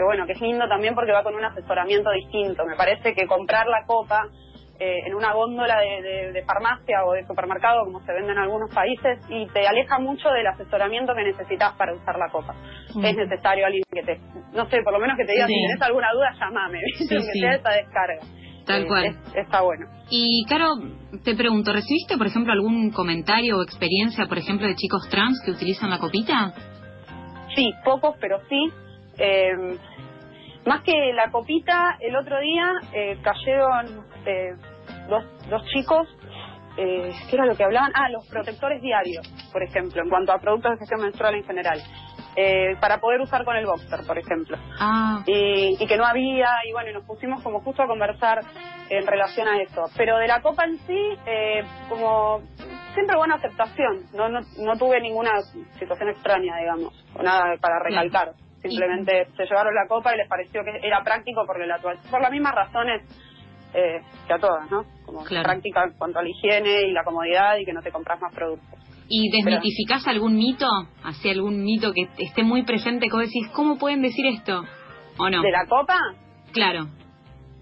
que 0.00 0.04
bueno, 0.04 0.24
que 0.24 0.32
es 0.32 0.40
lindo 0.40 0.66
también 0.66 0.94
porque 0.94 1.12
va 1.12 1.22
con 1.22 1.34
un 1.34 1.44
asesoramiento 1.44 2.10
distinto. 2.10 2.64
Me 2.64 2.74
parece 2.74 3.12
que 3.12 3.26
comprar 3.26 3.66
la 3.66 3.84
copa 3.84 4.22
eh, 4.78 5.00
en 5.04 5.14
una 5.14 5.34
góndola 5.34 5.78
de, 5.78 6.42
farmacia 6.46 7.04
o 7.04 7.12
de 7.12 7.26
supermercado, 7.26 7.84
como 7.84 8.00
se 8.00 8.14
vende 8.14 8.32
en 8.32 8.38
algunos 8.38 8.74
países, 8.74 9.20
y 9.28 9.46
te 9.48 9.68
aleja 9.68 9.98
mucho 9.98 10.30
del 10.30 10.46
asesoramiento 10.46 11.12
que 11.14 11.24
necesitas 11.24 11.74
para 11.74 11.92
usar 11.92 12.16
la 12.16 12.30
copa. 12.30 12.54
Es 12.88 13.14
necesario 13.14 13.66
alguien 13.66 13.82
que 13.92 14.02
te, 14.02 14.18
no 14.54 14.64
sé, 14.70 14.80
por 14.82 14.94
lo 14.94 15.00
menos 15.00 15.18
que 15.18 15.26
te 15.26 15.32
diga, 15.32 15.46
si 15.46 15.52
tienes 15.52 15.82
alguna 15.82 16.08
duda, 16.14 16.32
llámame, 16.40 16.80
¿viste? 16.98 17.16
que 17.16 17.38
sea 17.38 17.54
esa 17.56 17.70
descarga. 17.72 18.20
Tal 18.64 18.84
eh, 18.84 18.86
cual. 18.86 19.18
está 19.34 19.60
bueno. 19.60 19.86
Y, 20.08 20.46
Caro, 20.48 20.68
te 21.24 21.36
pregunto, 21.36 21.74
¿recibiste, 21.74 22.16
por 22.16 22.26
ejemplo, 22.26 22.54
algún 22.54 22.90
comentario 22.90 23.58
o 23.58 23.62
experiencia, 23.62 24.24
por 24.28 24.38
ejemplo, 24.38 24.66
de 24.66 24.76
chicos 24.76 25.06
trans 25.10 25.42
que 25.44 25.50
utilizan 25.50 25.90
la 25.90 25.98
copita? 25.98 26.54
Sí, 27.54 27.70
pocos, 27.84 28.16
pero 28.18 28.38
sí. 28.48 28.72
Eh, 29.20 29.78
más 30.66 30.82
que 30.82 31.12
la 31.14 31.30
copita, 31.30 31.96
el 32.00 32.16
otro 32.16 32.38
día 32.40 32.72
eh, 32.92 33.18
cayeron 33.22 34.04
eh, 34.26 34.54
dos, 35.08 35.24
dos 35.48 35.64
chicos, 35.66 36.08
eh, 36.76 37.12
¿qué 37.28 37.36
era 37.36 37.46
lo 37.46 37.54
que 37.56 37.64
hablaban? 37.64 37.92
Ah, 37.94 38.08
los 38.10 38.26
protectores 38.28 38.80
diarios, 38.82 39.26
por 39.52 39.62
ejemplo, 39.62 40.02
en 40.02 40.08
cuanto 40.08 40.32
a 40.32 40.38
productos 40.38 40.72
de 40.72 40.78
gestión 40.78 41.02
menstrual 41.02 41.34
en 41.34 41.44
general. 41.44 41.78
Eh, 42.36 42.76
para 42.80 42.98
poder 42.98 43.20
usar 43.20 43.44
con 43.44 43.56
el 43.56 43.66
boxer, 43.66 44.06
por 44.06 44.16
ejemplo. 44.16 44.56
Ah. 44.78 45.22
Y, 45.26 45.76
y, 45.78 45.86
que 45.86 45.96
no 45.96 46.04
había, 46.04 46.48
y 46.66 46.72
bueno, 46.72 46.90
y 46.90 46.92
nos 46.94 47.04
pusimos 47.04 47.42
como 47.42 47.60
justo 47.60 47.82
a 47.82 47.88
conversar 47.88 48.40
en 48.88 49.06
relación 49.06 49.48
a 49.48 49.60
eso. 49.60 49.86
Pero 49.96 50.16
de 50.18 50.28
la 50.28 50.40
copa 50.40 50.64
en 50.64 50.78
sí, 50.78 51.18
eh, 51.26 51.64
como 51.88 52.40
siempre 52.94 53.16
buena 53.16 53.34
aceptación, 53.34 54.04
no, 54.14 54.28
no, 54.28 54.40
no 54.58 54.76
tuve 54.76 55.00
ninguna 55.00 55.32
situación 55.78 56.10
extraña, 56.10 56.56
digamos, 56.58 56.94
o 57.14 57.22
nada 57.22 57.56
para 57.60 57.80
recalcar. 57.80 58.32
Simplemente 58.62 59.26
se 59.36 59.44
llevaron 59.44 59.74
la 59.74 59.86
copa 59.88 60.14
y 60.14 60.18
les 60.18 60.28
pareció 60.28 60.62
que 60.64 60.86
era 60.86 61.02
práctico 61.02 61.44
porque 61.46 61.66
la 61.66 61.78
por 61.78 62.20
las 62.20 62.30
mismas 62.30 62.54
razones 62.54 63.02
eh, 63.72 64.00
que 64.26 64.34
a 64.34 64.38
todas, 64.38 64.70
¿no? 64.70 64.84
Como 65.06 65.24
práctica 65.24 65.84
en 65.84 65.92
cuanto 65.96 66.18
a 66.18 66.22
la 66.22 66.28
higiene 66.28 66.88
y 66.88 66.92
la 66.92 67.04
comodidad 67.04 67.56
y 67.56 67.64
que 67.64 67.72
no 67.72 67.82
te 67.82 67.90
compras 67.90 68.20
más 68.20 68.34
productos. 68.34 68.78
¿Y 69.08 69.30
desmitificás 69.30 70.06
algún 70.06 70.36
mito? 70.36 70.66
¿Así 71.02 71.30
algún 71.30 71.64
mito 71.64 71.92
que 71.92 72.08
esté 72.18 72.42
muy 72.42 72.62
presente? 72.62 73.08
¿Cómo 73.08 73.22
decís, 73.22 73.48
¿cómo 73.54 73.76
pueden 73.76 74.02
decir 74.02 74.26
esto? 74.26 74.64
¿O 75.18 75.30
no? 75.30 75.42
¿De 75.42 75.50
la 75.50 75.66
copa? 75.66 75.98
Claro. 76.52 76.86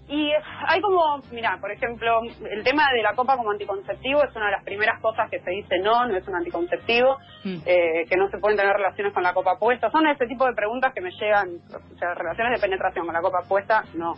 Y 0.09 0.31
hay 0.67 0.81
como, 0.81 1.21
mira, 1.31 1.59
por 1.61 1.71
ejemplo, 1.71 2.21
el 2.49 2.63
tema 2.63 2.91
de 2.91 3.03
la 3.03 3.13
copa 3.13 3.37
como 3.37 3.51
anticonceptivo 3.51 4.23
es 4.23 4.35
una 4.35 4.47
de 4.47 4.53
las 4.53 4.63
primeras 4.63 4.99
cosas 5.01 5.29
que 5.29 5.39
se 5.39 5.51
dice 5.51 5.77
no, 5.83 6.07
no 6.07 6.17
es 6.17 6.27
un 6.27 6.35
anticonceptivo, 6.35 7.17
mm. 7.43 7.57
eh, 7.63 8.05
que 8.09 8.17
no 8.17 8.27
se 8.29 8.39
pueden 8.39 8.57
tener 8.57 8.75
relaciones 8.75 9.13
con 9.13 9.21
la 9.21 9.35
copa 9.35 9.59
puesta. 9.59 9.91
Son 9.91 10.07
ese 10.07 10.25
tipo 10.25 10.47
de 10.47 10.53
preguntas 10.53 10.93
que 10.95 11.01
me 11.01 11.11
llegan, 11.11 11.59
o 11.71 11.97
sea, 11.99 12.15
relaciones 12.15 12.53
de 12.53 12.67
penetración 12.67 13.05
con 13.05 13.13
la 13.13 13.21
copa 13.21 13.43
puesta, 13.47 13.83
no. 13.93 14.15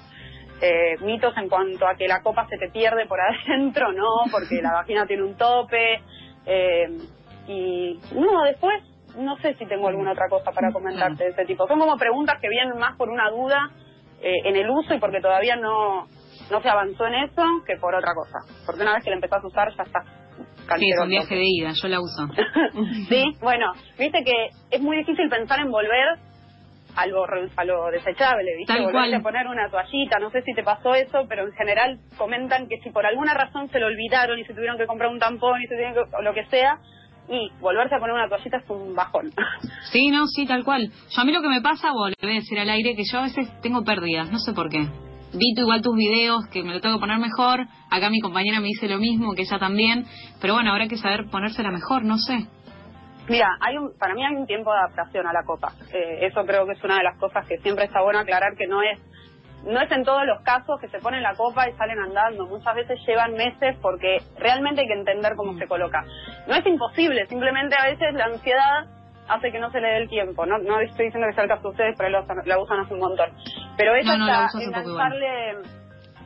Eh, 0.62 0.95
mitos 1.01 1.36
en 1.36 1.50
cuanto 1.50 1.86
a 1.86 1.95
que 1.95 2.07
la 2.07 2.21
copa 2.21 2.48
se 2.48 2.57
te 2.57 2.69
pierde 2.69 3.05
por 3.05 3.19
adentro, 3.50 3.91
no, 3.91 4.31
porque 4.31 4.62
la 4.62 4.71
vagina 4.71 5.05
tiene 5.05 5.24
un 5.24 5.36
tope. 5.36 6.01
Eh, 6.45 6.88
y 7.48 8.00
no, 8.15 8.43
después 8.45 8.81
no 9.17 9.36
sé 9.39 9.55
si 9.55 9.65
tengo 9.65 9.89
alguna 9.89 10.13
otra 10.13 10.29
cosa 10.29 10.53
para 10.53 10.71
comentarte 10.71 11.25
de 11.25 11.29
ese 11.31 11.43
tipo. 11.43 11.67
Son 11.67 11.79
como 11.79 11.98
preguntas 11.98 12.39
que 12.39 12.48
vienen 12.48 12.77
más 12.77 12.95
por 12.95 13.10
una 13.10 13.29
duda 13.29 13.71
eh, 14.22 14.42
en 14.46 14.56
el 14.56 14.70
uso 14.70 14.94
y 14.94 15.00
porque 15.00 15.22
todavía 15.22 15.56
no, 15.56 16.08
no 16.50 16.62
se 16.62 16.70
avanzó 16.70 17.08
en 17.08 17.16
eso 17.16 17.44
que 17.66 17.78
por 17.78 17.96
otra 17.96 18.13
cosa. 18.13 18.40
Porque 18.66 18.82
una 18.82 18.94
vez 18.94 19.04
que 19.04 19.10
la 19.10 19.16
empezás 19.16 19.44
a 19.44 19.48
usar 19.48 19.75
ya 19.75 19.84
está. 19.84 20.04
Sí, 20.78 20.90
es 20.90 21.00
un 21.01 21.10
viaje 21.10 21.36
de 21.36 21.44
ida, 21.44 21.72
yo 21.74 21.88
la 21.88 22.00
uso. 22.00 22.28
sí, 23.10 23.24
bueno, 23.42 23.74
viste 23.98 24.24
que 24.24 24.50
es 24.70 24.82
muy 24.82 24.98
difícil 24.98 25.28
pensar 25.30 25.60
en 25.60 25.72
volver 25.72 26.18
a 26.96 27.08
lo, 27.08 27.25
a 27.56 27.66
lo 27.66 27.92
desechable, 27.92 28.56
¿viste? 28.58 28.80
Volver 28.82 29.16
a 29.16 29.20
poner 29.20 29.48
una 29.48 29.70
toallita, 29.70 30.20
no 30.20 30.30
sé 30.30 30.42
si 30.44 30.54
te 30.54 30.63
pasó 30.63 30.94
eso, 30.94 31.25
pero 31.28 31.46
en 31.46 31.54
general 31.54 32.00
comentan 32.18 32.68
que 32.68 32.78
si 32.80 32.90
por 32.90 33.06
alguna 33.06 33.34
razón 33.34 33.70
se 33.70 33.80
lo 33.80 33.88
olvidaron 33.88 34.40
y 34.40 34.46
se 34.46 34.54
tuvieron 34.54 34.78
que 34.78 34.88
comprar 34.88 35.10
un 35.10 35.20
tampón 35.20 35.62
y 35.62 35.68
se 35.68 35.75
tuvieron 35.75 35.94
que, 35.94 36.16
o 36.16 36.22
lo 36.22 36.34
que 36.34 36.46
sea, 36.46 36.80
y 37.30 37.50
volverse 37.60 37.96
a 37.96 38.00
poner 38.00 38.16
una 38.16 38.28
toallita 38.28 38.58
es 38.58 38.70
un 38.70 38.96
bajón. 38.96 39.32
Sí, 39.92 40.10
no, 40.10 40.28
sí, 40.28 40.46
tal 40.46 40.63
cual. 40.63 40.92
Yo 41.10 41.22
a 41.22 41.25
mí 41.25 41.32
lo 41.32 41.42
que 41.42 41.50
me 41.50 41.62
pasa, 41.62 41.92
vos 41.92 42.10
le 42.10 42.16
voy 42.22 42.38
a 42.38 42.40
decir 42.40 42.60
al 42.60 42.70
aire, 42.70 42.96
que 42.96 43.04
yo 43.04 43.20
a 43.20 43.24
veces 43.24 43.50
tengo 43.62 43.84
pérdidas, 43.84 44.32
no 44.32 44.40
sé 44.40 44.54
por 44.54 44.70
qué. 44.70 44.88
Vi 45.34 45.54
igual 45.56 45.82
tus 45.82 45.96
videos, 45.96 46.46
que 46.51 46.62
me 46.62 46.74
lo 46.74 46.82
tengo 46.82 46.98
que 46.98 47.01
poner 47.01 47.18
mejor. 47.18 47.66
Acá 47.90 48.10
mi 48.10 48.20
compañera 48.20 48.60
me 48.60 48.68
dice 48.68 48.90
lo 48.90 48.98
mismo, 48.98 49.34
que 49.34 49.44
ella 49.44 49.60
también. 49.60 50.06
Pero 50.42 50.56
bueno, 50.56 50.72
habrá 50.72 50.88
que 50.88 50.98
saber 50.98 51.30
ponérsela 51.32 51.72
mejor, 51.72 52.04
no 52.04 52.18
sé. 52.18 52.48
Mira, 53.30 53.48
hay 53.62 53.78
un, 53.78 53.98
para 53.98 54.13
mí 54.13 54.25
hay 54.25 54.36
un 54.36 54.46
tiempo 54.46 54.74
de 54.74 54.80
adaptación 54.80 55.25
a 55.25 55.32
la 55.32 55.44
copa. 55.46 55.72
Eh, 55.94 56.25
eso 56.25 56.44
creo 56.46 56.66
que 56.66 56.74
es 56.74 56.84
una 56.84 56.98
de 56.98 57.04
las 57.04 57.18
cosas 57.18 57.48
que 57.48 57.60
siempre 57.60 57.86
está 57.86 58.01
bueno 58.01 58.20
aclarar, 58.20 58.56
que 58.58 58.68
no 58.68 58.82
es 58.82 59.00
no 59.63 59.82
es 59.82 59.91
en 59.91 60.03
todos 60.03 60.25
los 60.25 60.41
casos 60.41 60.80
que 60.80 60.88
se 60.89 61.00
ponen 61.00 61.22
la 61.22 61.36
copa 61.36 61.70
y 61.70 61.74
salen 61.74 62.00
andando. 62.00 62.46
Muchas 62.48 62.75
veces 62.75 63.00
llevan 63.06 63.34
meses 63.34 63.77
porque 63.82 64.18
realmente 64.38 64.82
hay 64.82 64.88
que 64.88 64.94
entender 64.94 65.36
cómo 65.36 65.58
se 65.58 65.68
coloca. 65.68 66.03
No 66.48 66.56
es 66.56 66.65
imposible, 66.65 67.25
simplemente 67.27 67.75
a 67.80 67.86
veces 67.86 68.13
la 68.13 68.25
ansiedad 68.25 68.88
hace 69.27 69.51
que 69.51 69.60
no 69.60 69.72
se 69.72 69.80
le 69.80 69.88
dé 69.88 69.98
el 69.98 70.10
tiempo. 70.10 70.46
No, 70.46 70.58
no 70.58 70.80
estoy 70.80 71.06
diciendo 71.06 71.27
que 71.27 71.36
sea 71.36 71.44
el 71.44 71.50
caso 71.50 71.63
de 71.63 71.70
ustedes, 71.70 71.96
pero 71.98 72.10
la 72.10 72.60
usan 72.60 72.80
hace 72.80 72.94
un 72.94 73.00
montón. 73.00 73.30
Pero 73.77 73.96
ella 73.96 74.18
no, 74.18 74.27
engancharle, 74.62 75.80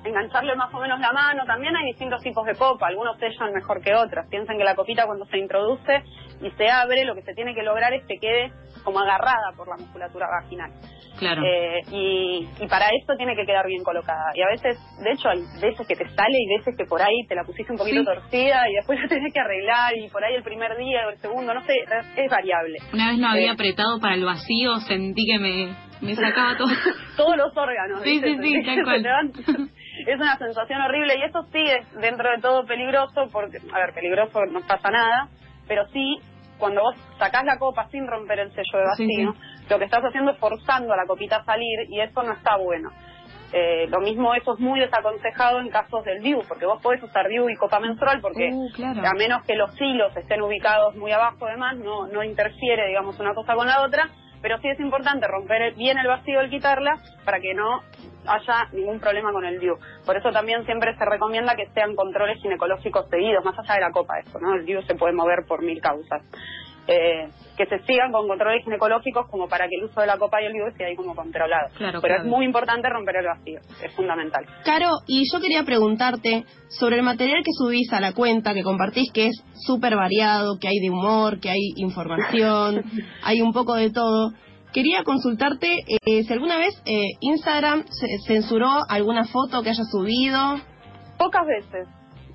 engancharle 0.08 0.56
más 0.56 0.74
o 0.74 0.80
menos 0.80 1.00
la 1.00 1.12
mano. 1.12 1.46
También 1.46 1.76
hay 1.76 1.86
distintos 1.86 2.22
tipos 2.22 2.46
de 2.46 2.56
copa. 2.56 2.88
Algunos 2.88 3.18
sellan 3.18 3.54
mejor 3.54 3.82
que 3.82 3.94
otros. 3.94 4.26
Piensen 4.30 4.58
que 4.58 4.64
la 4.64 4.76
copita 4.76 5.06
cuando 5.06 5.26
se 5.26 5.38
introduce 5.38 6.04
y 6.42 6.52
se 6.52 6.70
abre, 6.70 7.06
lo 7.06 7.16
que 7.16 7.22
se 7.22 7.34
tiene 7.34 7.54
que 7.54 7.64
lograr 7.64 7.94
es 7.94 8.06
que 8.06 8.18
quede 8.18 8.52
como 8.84 9.00
agarrada 9.00 9.52
por 9.56 9.68
la 9.68 9.78
musculatura 9.78 10.28
vaginal. 10.28 10.72
Claro. 11.18 11.44
Eh, 11.46 11.82
y, 11.92 12.68
para 12.68 12.90
esto 12.90 13.16
tiene 13.16 13.36
que 13.36 13.46
quedar 13.46 13.66
bien 13.68 13.84
colocada. 13.84 14.32
Y 14.36 14.42
a 14.42 14.48
veces, 14.48 14.78
de 15.02 15.12
hecho, 15.12 15.30
hay 15.30 15.40
veces 15.62 15.88
que 15.88 15.96
te 15.96 16.08
sale 16.10 16.38
y 16.38 16.58
veces 16.58 16.76
que 16.78 16.86
por 16.86 17.02
ahí 17.02 17.26
te 17.28 17.36
la 17.36 17.44
pusiste 17.44 17.72
un 17.72 17.78
poquito 17.78 18.04
torcida 18.04 18.70
y 18.70 18.74
después 18.76 19.00
la 19.02 19.08
tenés 19.08 19.34
que 19.34 19.40
arreglar 19.40 19.98
y 19.98 20.10
por 20.10 20.24
ahí 20.24 20.36
el 20.36 20.44
primer 20.44 20.76
día 20.78 21.08
o 21.08 21.12
el 21.12 21.18
segundo, 21.20 21.54
no 21.54 21.62
sé, 21.64 21.74
es 22.18 22.30
variable. 22.30 22.80
Una 22.94 23.10
vez 23.10 23.18
no 23.18 23.30
había 23.30 23.48
eh, 23.48 23.52
apretado 23.52 24.00
para 24.00 24.16
el 24.16 24.26
vacío, 24.26 24.78
sentí 24.82 25.26
que 25.26 25.40
me, 25.40 25.76
me 26.02 26.16
sacaba 26.16 26.58
todo. 26.58 26.68
Todos 27.18 27.38
los 27.38 27.56
órganos. 27.56 28.02
Sí, 28.04 28.20
sí, 28.20 28.38
sí, 28.42 28.62
es 30.06 30.16
una 30.16 30.38
sensación 30.38 30.82
horrible 30.82 31.16
y 31.18 31.24
eso 31.24 31.44
sí 31.52 31.62
es 31.62 31.92
dentro 32.00 32.30
de 32.30 32.42
todo 32.42 32.66
peligroso 32.66 33.28
porque, 33.32 33.58
a 33.74 33.80
ver, 33.80 33.94
peligroso 33.94 34.46
no 34.46 34.62
pasa 34.62 34.90
nada, 34.90 35.30
pero 35.68 35.88
sí 35.88 36.20
cuando 36.58 36.82
vos 36.82 36.96
sacás 37.20 37.44
la 37.44 37.58
copa 37.58 37.88
sin 37.90 38.08
romper 38.08 38.40
el 38.40 38.52
sello 38.52 38.80
de 38.80 38.86
vacío, 38.86 39.34
lo 39.70 39.78
que 39.78 39.86
estás 39.86 40.04
haciendo 40.04 40.32
es 40.32 40.38
forzando 40.38 40.94
a 40.94 40.98
la 40.98 41.06
copita 41.06 41.38
a 41.38 41.46
salir 41.46 41.80
y 41.90 42.00
eso 42.00 42.24
no 42.24 42.34
está 42.34 42.56
bueno. 42.58 42.92
Eh, 43.52 43.88
lo 43.90 44.00
mismo 44.00 44.34
eso 44.34 44.54
es 44.54 44.60
muy 44.60 44.80
desaconsejado 44.80 45.60
en 45.60 45.70
casos 45.70 46.04
del 46.04 46.22
DIU, 46.22 46.42
porque 46.48 46.66
vos 46.66 46.82
podés 46.82 47.02
usar 47.04 47.28
DIU 47.28 47.50
y 47.50 47.56
copa 47.56 47.80
menstrual 47.80 48.20
porque 48.20 48.50
uh, 48.52 49.06
a 49.06 49.14
menos 49.14 49.46
que 49.46 49.56
los 49.56 49.70
hilos 49.80 50.16
estén 50.18 50.42
ubicados 50.42 50.96
muy 50.96 51.12
abajo 51.12 51.46
además, 51.46 51.78
no, 51.78 52.08
no 52.08 52.24
interfiere 52.24 52.88
digamos 52.88 53.20
una 53.20 53.34
cosa 53.34 53.56
con 53.56 53.68
la 53.68 53.82
otra, 53.82 54.10
pero 54.46 54.60
sí 54.60 54.68
es 54.68 54.80
importante 54.80 55.28
romper 55.28 55.74
bien 55.74 55.98
el 55.98 56.06
vacío 56.06 56.40
al 56.40 56.52
quitarla 56.52 57.00
para 57.24 57.40
que 57.40 57.56
no 57.56 57.82
haya 58.28 58.68
ningún 58.74 59.00
problema 59.00 59.34
con 59.34 59.44
el 59.44 59.60
DIU. 59.60 59.76
Por 60.06 60.18
eso 60.18 60.32
también 60.32 60.64
siempre 60.66 60.96
se 60.96 61.04
recomienda 61.04 61.56
que 61.56 61.66
sean 61.74 61.96
controles 61.96 62.40
ginecológicos 62.44 63.10
seguidos, 63.10 63.44
más 63.44 63.58
allá 63.58 63.74
de 63.74 63.82
la 63.82 63.90
copa 63.90 64.20
eso, 64.20 64.40
¿no? 64.40 64.54
El 64.54 64.64
DIU 64.64 64.84
se 64.84 64.94
puede 64.94 65.14
mover 65.14 65.48
por 65.48 65.64
mil 65.64 65.82
causas. 65.82 66.22
Eh, 66.88 67.30
que 67.58 67.66
se 67.66 67.80
sigan 67.86 68.12
con 68.12 68.28
controles 68.28 68.64
ginecológicos 68.64 69.28
como 69.30 69.48
para 69.48 69.68
que 69.68 69.76
el 69.78 69.86
uso 69.86 70.02
de 70.02 70.08
la 70.08 70.18
copa 70.18 70.42
y 70.42 70.46
el 70.46 70.54
DIU 70.54 70.68
esté 70.68 70.86
ahí 70.86 70.96
como 70.96 71.16
controlado. 71.16 71.70
Pero 71.80 72.16
es 72.18 72.26
muy 72.26 72.46
importante 72.46 72.90
romper 72.90 73.16
el 73.18 73.26
vacío, 73.26 73.60
es 73.82 73.96
fundamental. 73.96 74.46
Caro, 74.64 74.90
y 75.08 75.24
yo 75.32 75.40
quería 75.40 75.64
preguntarte 75.64 76.46
sobre 76.68 76.98
el 76.98 77.04
material 77.04 77.42
que 77.44 77.52
subís 77.58 77.92
a 77.94 78.02
la 78.02 78.14
cuenta, 78.14 78.54
que 78.54 78.64
compartís, 78.64 79.12
que 79.12 79.28
es 79.28 79.44
súper 79.54 79.96
variado, 79.96 80.58
que 80.60 80.68
hay 80.68 80.80
de 80.80 80.90
humor, 80.90 81.40
que 81.40 81.50
hay 81.50 81.74
información, 81.78 82.84
hay 83.24 83.42
un 83.42 83.54
poco 83.54 83.76
de 83.76 83.90
todo. 83.90 84.34
Quería 84.74 85.04
consultarte 85.04 85.80
eh, 85.88 86.24
si 86.24 86.34
alguna 86.34 86.58
vez 86.58 86.82
eh, 86.86 87.08
Instagram 87.22 87.86
censuró 88.28 88.70
alguna 88.90 89.24
foto 89.24 89.64
que 89.64 89.70
haya 89.70 89.84
subido. 89.90 90.58
Pocas 91.18 91.48
veces. 91.48 91.88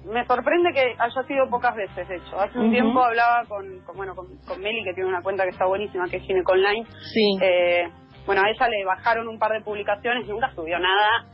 Me 0.05 0.25
sorprende 0.25 0.73
que 0.73 0.95
haya 0.99 1.23
sido 1.27 1.49
pocas 1.51 1.75
veces, 1.75 2.09
de 2.09 2.17
hecho. 2.17 2.41
Hace 2.41 2.59
un 2.59 2.71
tiempo 2.71 3.03
hablaba 3.03 3.45
con, 3.47 3.85
bueno, 3.95 4.15
con, 4.15 4.29
Meli, 4.61 4.83
que 4.85 4.95
tiene 4.95 5.09
una 5.09 5.23
cuenta 5.23 5.45
que 5.45 5.51
está 5.51 5.67
buenísima, 5.67 6.09
que 6.09 6.17
es 6.17 6.23
Gineconline. 6.23 6.87
Sí. 6.87 7.39
Eh, 7.43 7.89
bueno, 8.27 8.43
a 8.43 8.51
ella 8.51 8.69
le 8.69 8.85
bajaron 8.85 9.29
un 9.29 9.39
par 9.39 9.53
de 9.53 9.61
publicaciones, 9.61 10.27
nunca 10.27 10.51
subió 10.55 10.79
nada 10.79 11.27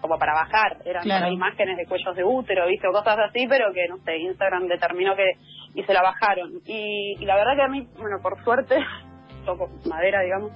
como 0.00 0.18
para 0.18 0.34
bajar, 0.34 0.78
eran 0.84 1.32
imágenes 1.32 1.76
de 1.76 1.86
cuellos 1.86 2.16
de 2.16 2.24
útero, 2.24 2.66
viste, 2.66 2.88
o 2.88 2.92
cosas 2.92 3.16
así, 3.18 3.46
pero 3.48 3.72
que, 3.72 3.86
no 3.88 3.98
sé, 3.98 4.18
Instagram 4.18 4.66
determinó 4.66 5.14
que, 5.14 5.32
y 5.74 5.82
se 5.84 5.92
la 5.92 6.02
bajaron. 6.02 6.60
Y, 6.64 7.16
y 7.18 7.24
la 7.24 7.36
verdad 7.36 7.56
que 7.56 7.62
a 7.62 7.68
mí, 7.68 7.86
bueno, 7.96 8.16
por 8.22 8.42
suerte, 8.42 8.76
toco 9.48 9.68
madera, 9.88 10.20
digamos, 10.20 10.52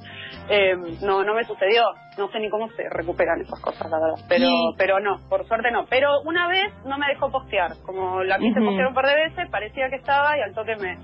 eh, 0.49 0.76
no 1.02 1.25
no 1.25 1.34
me 1.34 1.44
sucedió. 1.44 1.82
No 2.18 2.28
sé 2.28 2.40
ni 2.40 2.50
cómo 2.50 2.68
se 2.76 2.84
recuperan 2.90 3.40
esas 3.40 3.58
cosas, 3.61 3.90
la 3.90 3.99
verdad. 3.99 4.25
Pero 4.28 4.49
pero 4.76 5.00
no, 5.00 5.16
por 5.28 5.46
suerte 5.49 5.70
no. 5.70 5.87
Pero 5.88 6.20
una 6.25 6.46
vez 6.49 6.72
no 6.84 6.99
me 6.99 7.06
dejó 7.08 7.30
postear. 7.30 7.72
Como 7.87 8.22
la 8.22 8.38
quise 8.38 8.61
postear 8.61 8.88
un 8.88 8.94
par 8.94 9.06
de 9.06 9.14
veces, 9.14 9.50
parecía 9.50 9.88
que 9.88 9.96
estaba 9.96 10.37
y 10.37 10.42
al 10.42 10.54
toque 10.54 10.76
me... 10.76 10.96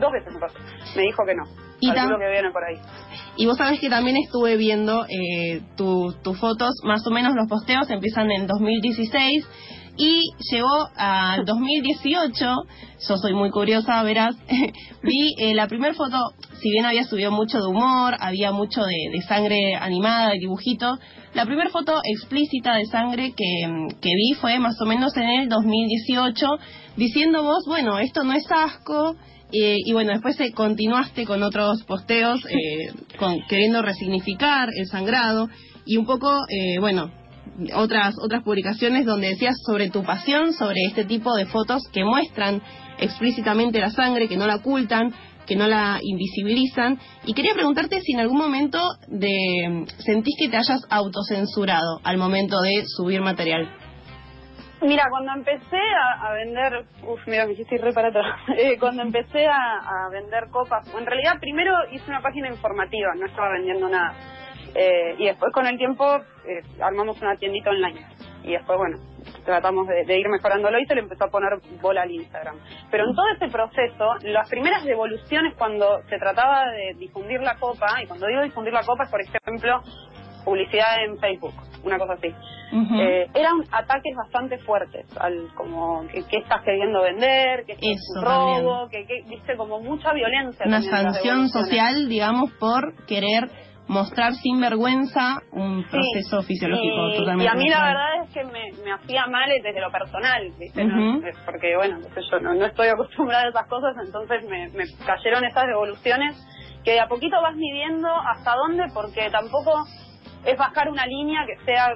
dos 0.00 0.12
veces 0.12 0.32
me 0.32 0.40
pasó. 0.40 0.58
Me 0.96 1.02
dijo 1.02 1.24
que 1.26 1.34
no. 1.34 1.44
Y 1.78 1.88
lo 1.88 2.18
que 2.18 2.30
viene 2.30 2.50
por 2.50 2.64
ahí. 2.64 2.80
Y 3.36 3.44
vos 3.44 3.58
sabés 3.58 3.80
que 3.80 3.90
también 3.90 4.16
estuve 4.16 4.56
viendo 4.56 5.04
eh, 5.04 5.60
tus 5.76 6.40
fotos, 6.40 6.70
más 6.84 7.06
o 7.06 7.10
menos 7.10 7.34
los 7.34 7.48
posteos 7.48 7.90
empiezan 7.90 8.30
en 8.30 8.46
2016 8.46 9.46
y 9.96 10.30
llegó 10.50 10.88
al 10.96 11.44
2018, 11.44 12.44
yo 13.08 13.16
soy 13.16 13.34
muy 13.34 13.50
curiosa, 13.50 14.02
verás, 14.02 14.36
vi 15.02 15.34
eh, 15.38 15.54
la 15.54 15.68
primera 15.68 15.94
foto, 15.94 16.16
si 16.60 16.70
bien 16.70 16.86
había 16.86 17.04
subido 17.04 17.30
mucho 17.30 17.58
de 17.58 17.66
humor, 17.66 18.14
había 18.20 18.52
mucho 18.52 18.82
de, 18.84 19.20
sangre 19.22 19.74
animada, 19.74 20.30
de 20.30 20.38
dibujito, 20.38 20.98
la 21.34 21.44
primera 21.44 21.70
foto 21.70 22.00
explícita 22.04 22.74
de 22.76 22.86
sangre 22.86 23.34
que, 23.36 23.88
que 24.00 24.10
vi 24.14 24.34
fue 24.40 24.58
más 24.58 24.80
o 24.80 24.86
menos 24.86 25.16
en 25.16 25.28
el 25.28 25.48
2018, 25.48 26.46
diciendo 26.96 27.42
vos, 27.42 27.64
bueno, 27.66 27.98
esto 27.98 28.24
no 28.24 28.32
es 28.32 28.44
asco, 28.50 29.16
eh, 29.52 29.76
y 29.84 29.92
bueno, 29.92 30.12
después 30.12 30.38
eh, 30.40 30.52
continuaste 30.52 31.24
con 31.24 31.42
otros 31.42 31.84
posteos, 31.84 32.44
eh, 32.46 32.92
con, 33.18 33.40
queriendo 33.48 33.82
resignificar 33.82 34.68
el 34.76 34.86
sangrado, 34.86 35.48
y 35.84 35.98
un 35.98 36.04
poco, 36.04 36.28
bueno, 36.80 37.12
otras 37.74 38.14
otras 38.22 38.42
publicaciones 38.42 39.06
donde 39.06 39.28
decías 39.28 39.56
sobre 39.64 39.90
tu 39.90 40.02
pasión 40.02 40.52
sobre 40.52 40.82
este 40.86 41.04
tipo 41.04 41.34
de 41.34 41.46
fotos 41.46 41.82
que 41.92 42.04
muestran 42.04 42.62
explícitamente 42.98 43.80
la 43.80 43.90
sangre, 43.90 44.28
que 44.28 44.36
no 44.36 44.46
la 44.46 44.56
ocultan, 44.56 45.12
que 45.46 45.56
no 45.56 45.66
la 45.66 45.98
invisibilizan. 46.02 46.98
Y 47.24 47.34
quería 47.34 47.54
preguntarte 47.54 48.00
si 48.00 48.12
en 48.12 48.20
algún 48.20 48.38
momento 48.38 48.78
de, 49.08 49.86
sentís 49.98 50.34
que 50.38 50.48
te 50.48 50.56
hayas 50.56 50.82
autocensurado 50.90 52.00
al 52.04 52.18
momento 52.18 52.60
de 52.60 52.82
subir 52.84 53.20
material. 53.20 53.70
Mira, 54.82 55.04
cuando 55.08 55.32
empecé 55.32 55.80
a, 56.20 56.32
vender, 56.34 56.84
uff, 57.02 57.20
mira, 57.26 57.46
me 57.46 57.52
hiciste 57.52 57.76
atrás. 57.76 58.40
Eh, 58.58 58.76
cuando 58.78 59.02
empecé 59.02 59.46
a, 59.46 60.08
vender 60.12 60.48
copas, 60.50 60.86
en 60.94 61.06
realidad 61.06 61.32
primero 61.40 61.72
hice 61.92 62.04
una 62.08 62.20
página 62.20 62.48
informativa, 62.48 63.14
no 63.16 63.26
estaba 63.26 63.52
vendiendo 63.52 63.88
nada. 63.88 64.14
Eh, 64.74 65.14
y 65.18 65.26
después 65.26 65.52
con 65.52 65.66
el 65.66 65.76
tiempo 65.78 66.04
eh, 66.46 66.62
armamos 66.80 67.20
una 67.20 67.36
tiendita 67.36 67.70
online. 67.70 68.06
Y 68.42 68.52
después, 68.52 68.78
bueno, 68.78 68.98
tratamos 69.44 69.86
de, 69.88 70.18
ir 70.18 70.28
mejorándolo 70.28 70.78
y 70.78 70.86
se 70.86 70.94
le 70.94 71.00
empezó 71.00 71.24
a 71.24 71.30
poner 71.30 71.58
bola 71.80 72.02
al 72.02 72.10
Instagram. 72.10 72.56
Pero 72.90 73.08
en 73.08 73.14
todo 73.14 73.26
este 73.32 73.48
proceso, 73.48 74.14
las 74.22 74.48
primeras 74.48 74.84
devoluciones 74.84 75.54
cuando 75.56 76.00
se 76.08 76.18
trataba 76.18 76.70
de 76.70 76.94
difundir 76.98 77.40
la 77.40 77.56
copa, 77.56 77.86
y 78.02 78.06
cuando 78.06 78.26
digo 78.26 78.42
difundir 78.42 78.72
la 78.72 78.84
copa 78.84 79.04
es, 79.04 79.10
por 79.10 79.20
ejemplo, 79.20 79.80
publicidad 80.44 81.04
en 81.04 81.18
Facebook, 81.18 81.54
una 81.82 81.98
cosa 81.98 82.14
así. 82.14 82.28
Eh, 82.98 83.26
eran 83.34 83.62
ataques 83.70 84.14
bastante 84.16 84.58
fuertes, 84.58 85.06
al 85.18 85.48
como 85.54 86.06
que, 86.08 86.18
estás 86.18 86.62
queriendo 86.64 87.02
vender, 87.02 87.64
que 87.64 87.72
es 87.72 88.00
un 88.16 88.24
robo, 88.24 88.88
que, 88.88 89.06
que, 89.06 89.22
viste, 89.28 89.56
como 89.56 89.80
mucha 89.80 90.12
violencia. 90.12 90.66
Una 90.66 90.82
sanción 90.82 91.48
social, 91.48 92.08
digamos, 92.08 92.52
por 92.58 92.94
querer 93.06 93.50
mostrar 93.88 94.34
sin 94.34 94.60
vergüenza 94.60 95.42
un 95.52 95.84
proceso 95.88 96.42
fisiológico 96.42 97.10
y, 97.10 97.18
totalmente. 97.18 97.44
Y 97.44 97.48
a 97.48 97.54
mí 97.54 97.68
la 97.68 97.84
verdad 97.84 98.24
es 98.24 98.30
que 98.34 98.44
me, 98.44 98.72
me 98.84 98.92
hacía 98.92 99.26
mal 99.26 99.48
desde 99.62 99.80
lo 99.80 99.90
personal, 99.90 100.52
¿viste? 100.58 100.86
Porque, 101.44 101.76
bueno, 101.76 101.98
yo 102.00 102.40
no, 102.40 102.54
no, 102.54 102.66
estoy 102.66 102.88
acostumbrada 102.88 103.44
a 103.44 103.48
esas 103.48 103.66
cosas, 103.68 103.94
entonces 104.04 104.48
me, 104.48 104.68
me 104.70 104.84
cayeron 105.04 105.44
esas 105.44 105.66
devoluciones 105.66 106.36
que 106.84 106.92
de 106.92 107.00
a 107.00 107.08
poquito 107.08 107.40
vas 107.42 107.54
midiendo 107.56 108.08
hasta 108.08 108.54
dónde, 108.54 108.84
porque 108.92 109.28
tampoco 109.30 109.84
es 110.44 110.56
bajar 110.56 110.88
una 110.88 111.06
línea 111.06 111.44
que 111.46 111.64
sea 111.64 111.94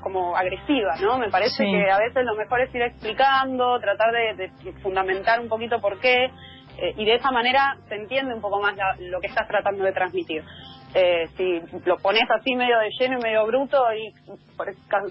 como 0.00 0.34
agresiva, 0.34 0.96
¿no? 1.02 1.18
Me 1.18 1.28
parece 1.28 1.64
que 1.64 1.90
a 1.90 1.98
veces 1.98 2.24
lo 2.24 2.34
mejor 2.34 2.62
es 2.62 2.74
ir 2.74 2.82
explicando, 2.82 3.78
tratar 3.80 4.12
de, 4.12 4.48
de 4.48 4.72
fundamentar 4.82 5.40
un 5.40 5.48
poquito 5.48 5.78
por 5.80 6.00
qué, 6.00 6.30
eh, 6.78 6.94
y 6.96 7.04
de 7.04 7.16
esa 7.16 7.30
manera 7.30 7.76
se 7.88 7.94
entiende 7.94 8.34
un 8.34 8.40
poco 8.40 8.60
más 8.60 8.74
lo 8.98 9.20
que 9.20 9.26
estás 9.26 9.46
tratando 9.46 9.84
de 9.84 9.92
transmitir. 9.92 10.42
Eh, 10.92 11.28
si 11.36 11.60
lo 11.84 11.98
pones 11.98 12.24
así 12.30 12.56
medio 12.56 12.76
de 12.80 12.90
lleno 12.98 13.18
y 13.20 13.22
medio 13.22 13.46
bruto 13.46 13.80
y 13.94 14.12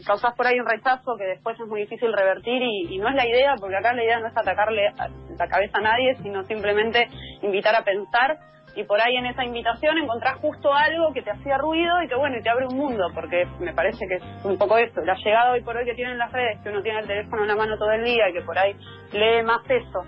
causas 0.05 0.35
por 0.35 0.45
ahí 0.45 0.59
un 0.59 0.67
rechazo 0.67 1.15
que 1.17 1.23
después 1.23 1.57
es 1.57 1.67
muy 1.67 1.81
difícil 1.81 2.11
revertir 2.11 2.61
y, 2.61 2.97
no 2.97 3.07
es 3.07 3.15
la 3.15 3.25
idea, 3.25 3.55
porque 3.57 3.77
acá 3.77 3.93
la 3.93 4.03
idea 4.03 4.19
no 4.19 4.27
es 4.27 4.35
atacarle 4.35 4.91
la 5.37 5.47
cabeza 5.47 5.77
a 5.77 5.81
nadie, 5.81 6.15
sino 6.15 6.43
simplemente 6.43 7.07
invitar 7.41 7.75
a 7.75 7.83
pensar. 7.83 8.37
Y 8.75 8.83
por 8.83 9.01
ahí 9.01 9.15
en 9.15 9.25
esa 9.25 9.43
invitación 9.43 9.97
encontrás 9.97 10.35
justo 10.37 10.71
algo 10.73 11.11
que 11.13 11.21
te 11.21 11.31
hacía 11.31 11.57
ruido 11.57 12.03
y 12.03 12.07
que 12.07 12.15
bueno, 12.15 12.37
y 12.37 12.43
te 12.43 12.49
abre 12.49 12.67
un 12.67 12.77
mundo, 12.77 13.07
porque 13.15 13.47
me 13.59 13.73
parece 13.73 14.05
que 14.05 14.15
es 14.15 14.23
un 14.45 14.57
poco 14.57 14.77
eso, 14.77 15.01
la 15.01 15.15
llegada 15.15 15.51
hoy 15.51 15.63
por 15.63 15.75
hoy 15.75 15.85
que 15.85 15.95
tienen 15.95 16.17
las 16.17 16.31
redes, 16.31 16.59
que 16.61 16.69
uno 16.69 16.81
tiene 16.81 16.99
el 16.99 17.07
teléfono 17.07 17.41
en 17.43 17.47
la 17.47 17.55
mano 17.55 17.77
todo 17.77 17.91
el 17.91 18.03
día 18.03 18.29
y 18.29 18.33
que 18.33 18.41
por 18.41 18.57
ahí 18.57 18.73
lee 19.11 19.43
más 19.43 19.61
eso 19.69 20.03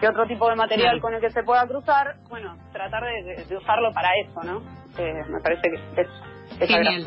que 0.00 0.08
otro 0.08 0.26
tipo 0.26 0.48
de 0.48 0.56
material 0.56 1.00
con 1.00 1.14
el 1.14 1.20
que 1.20 1.30
se 1.30 1.42
pueda 1.42 1.66
cruzar, 1.66 2.16
bueno, 2.28 2.56
tratar 2.72 3.02
de, 3.02 3.56
usarlo 3.56 3.92
para 3.92 4.08
eso, 4.24 4.40
¿no? 4.42 4.62
Eh, 4.98 5.22
me 5.28 5.40
parece 5.42 5.62
que 5.62 6.00
es 6.00 6.08
Genial. 6.58 7.04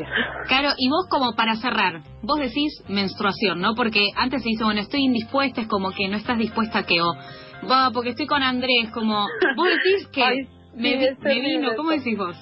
Claro, 0.48 0.70
y 0.76 0.88
vos 0.88 1.06
como 1.08 1.34
para 1.36 1.54
cerrar, 1.56 2.00
vos 2.22 2.38
decís 2.38 2.82
menstruación, 2.88 3.60
¿no? 3.60 3.74
Porque 3.74 4.00
antes 4.16 4.42
se 4.42 4.48
dice, 4.48 4.64
bueno, 4.64 4.80
estoy 4.80 5.04
indispuesta, 5.04 5.60
es 5.60 5.68
como 5.68 5.90
que 5.90 6.08
no 6.08 6.16
estás 6.16 6.38
dispuesta 6.38 6.80
a 6.80 6.82
que, 6.84 7.00
o, 7.00 7.14
va, 7.70 7.90
porque 7.92 8.10
estoy 8.10 8.26
con 8.26 8.42
Andrés, 8.42 8.90
como, 8.92 9.26
vos 9.56 9.68
decís 9.68 10.08
que 10.08 10.48
me, 10.74 11.40
vino, 11.40 11.70
¿cómo 11.76 11.90
decís 11.90 12.16
vos? 12.16 12.36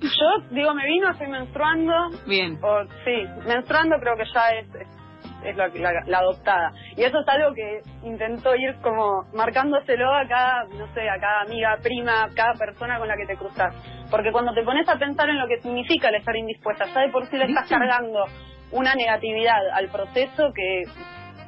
Yo 0.00 0.54
digo, 0.54 0.74
me 0.74 0.86
vino, 0.86 1.10
estoy 1.10 1.28
menstruando. 1.28 1.92
Bien. 2.26 2.58
O, 2.62 2.84
sí, 3.04 3.46
menstruando 3.46 3.96
creo 4.00 4.16
que 4.16 4.24
ya 4.32 4.48
es, 4.58 4.74
es, 4.74 4.97
la, 5.42 6.02
la, 6.06 6.18
adoptada. 6.18 6.72
Y 6.96 7.02
eso 7.02 7.20
es 7.20 7.28
algo 7.28 7.54
que 7.54 7.80
intento 8.02 8.54
ir 8.54 8.74
como 8.82 9.24
marcándoselo 9.32 10.12
a 10.12 10.26
cada, 10.26 10.64
no 10.64 10.92
sé, 10.94 11.08
a 11.08 11.18
cada 11.20 11.42
amiga, 11.42 11.76
prima, 11.82 12.24
a 12.24 12.28
cada 12.34 12.54
persona 12.54 12.98
con 12.98 13.08
la 13.08 13.16
que 13.16 13.26
te 13.26 13.36
cruzas. 13.36 13.74
Porque 14.10 14.32
cuando 14.32 14.52
te 14.52 14.62
pones 14.62 14.88
a 14.88 14.98
pensar 14.98 15.28
en 15.28 15.38
lo 15.38 15.46
que 15.46 15.58
significa 15.60 16.08
el 16.08 16.16
estar 16.16 16.36
indispuesta, 16.36 16.86
ya 16.86 17.00
de 17.02 17.10
por 17.10 17.26
sí 17.26 17.36
le 17.36 17.44
estás 17.44 17.68
cargando 17.68 18.24
una 18.72 18.94
negatividad 18.94 19.60
al 19.72 19.88
proceso 19.88 20.50
que, 20.54 20.82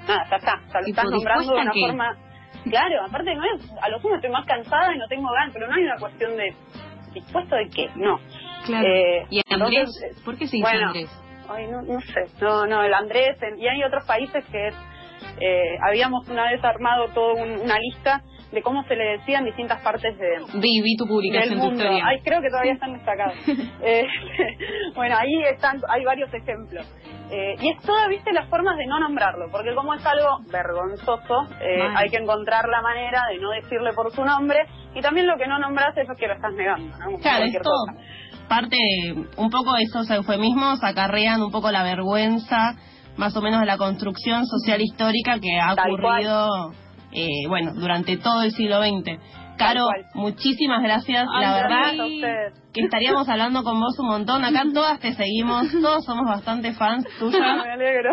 nada, 0.07 0.25
ya 0.31 0.37
está, 0.37 0.61
lo 0.81 0.87
estás 0.87 1.05
nombrando 1.11 1.55
de 1.55 1.61
una 1.61 1.73
forma... 1.73 2.17
Claro, 2.65 3.07
aparte 3.09 3.35
no 3.35 3.43
es, 3.55 3.73
a 3.81 3.89
lo 3.89 3.99
sumo 4.01 4.17
estoy 4.17 4.31
más 4.31 4.45
cansada 4.45 4.95
y 4.95 4.99
no 4.99 5.07
tengo 5.09 5.31
ganas, 5.33 5.51
pero 5.55 5.67
no 5.67 5.75
hay 5.75 5.83
una 5.83 5.97
cuestión 5.97 6.37
de 6.37 6.55
dispuesto 7.15 7.57
de 7.57 7.69
qué, 7.69 7.89
no. 7.97 8.19
Claro. 8.67 8.87
Eh, 8.87 9.27
¿Y 9.31 9.41
Andrés? 9.51 9.89
¿Por 10.25 10.37
qué 10.37 10.47
se 10.47 10.59
dice 10.59 10.69
Andrés? 10.69 11.11
Ay, 11.51 11.67
no, 11.67 11.83
no 11.83 12.01
sé, 12.01 12.27
no, 12.41 12.67
no, 12.67 12.83
el 12.83 12.95
Andrés, 12.95 13.37
y 13.59 13.67
hay 13.67 13.83
otros 13.83 14.05
países 14.07 14.45
que 14.47 14.69
es, 14.69 14.75
eh, 15.41 15.77
habíamos 15.87 16.29
una 16.29 16.51
vez 16.51 16.63
armado 16.63 17.09
toda 17.09 17.43
una 17.43 17.79
lista 17.79 18.23
de 18.53 18.63
cómo 18.63 18.83
se 18.85 18.97
le 18.97 19.19
decía 19.19 19.39
en 19.39 19.45
distintas 19.45 19.81
partes 19.83 20.17
de, 20.19 20.29
vi, 20.55 20.81
vi 20.83 20.97
tu 20.97 21.07
publicación 21.07 21.59
del 21.59 21.59
mundo. 21.59 21.85
Ay, 22.05 22.21
creo 22.23 22.41
que 22.41 22.49
todavía 22.49 22.73
están 22.73 22.93
destacados. 22.93 23.35
eh, 23.83 24.07
bueno, 24.95 25.17
ahí 25.17 25.43
están, 25.53 25.81
hay 25.89 26.05
varios 26.05 26.33
ejemplos. 26.35 26.87
Eh, 27.31 27.55
y 27.61 27.71
es 27.71 27.81
toda, 27.83 28.09
viste, 28.09 28.33
las 28.33 28.49
formas 28.49 28.77
de 28.77 28.87
no 28.87 28.99
nombrarlo, 28.99 29.47
porque 29.53 29.73
como 29.75 29.95
es 29.95 30.05
algo 30.05 30.41
vergonzoso, 30.51 31.47
eh, 31.61 31.89
hay 31.95 32.11
que 32.11 32.17
encontrar 32.17 32.69
la 32.69 32.83
manera 32.83 33.27
de 33.31 33.39
no 33.39 33.51
decirle 33.51 33.93
por 33.95 34.11
su 34.11 34.25
nombre, 34.25 34.67
y 34.95 35.01
también 35.01 35.29
lo 35.29 35.37
que 35.37 35.47
no 35.47 35.61
nombras 35.61 35.97
es 35.97 36.09
que 36.19 36.27
lo 36.27 36.35
estás 36.35 36.53
negando, 36.55 36.97
¿no? 36.99 37.19
claro, 37.19 37.45
esto, 37.45 37.71
parte, 38.51 38.77
un 39.37 39.49
poco 39.49 39.77
esos 39.77 40.11
eufemismos 40.11 40.83
acarrean 40.83 41.41
un 41.41 41.53
poco 41.53 41.71
la 41.71 41.85
vergüenza, 41.85 42.75
más 43.17 43.37
o 43.37 43.41
menos 43.41 43.61
de 43.61 43.67
la 43.67 43.79
construcción 43.79 44.45
social 44.45 44.81
histórica 44.81 45.39
que 45.39 45.61
ha 45.61 45.73
ocurrido 45.73 46.73
eh, 47.13 47.47
bueno, 47.49 47.73
durante 47.75 48.17
todo 48.17 48.43
el 48.43 48.51
siglo 48.51 48.83
XX. 48.83 49.21
Caro, 49.61 49.87
muchísimas 50.15 50.83
gracias. 50.83 51.27
la 51.39 51.55
verdad 51.55 51.93
que 52.73 52.83
estaríamos 52.83 53.29
hablando 53.29 53.63
con 53.63 53.79
vos 53.81 53.99
un 53.99 54.07
montón. 54.07 54.45
Acá 54.45 54.63
todas 54.75 55.01
te 55.01 55.13
seguimos, 55.13 55.71
todos 55.71 56.05
somos 56.05 56.25
bastante 56.27 56.73
fans 56.73 57.07
tuyas. 57.19 57.41
Me 57.65 57.73
alegro. 57.73 58.11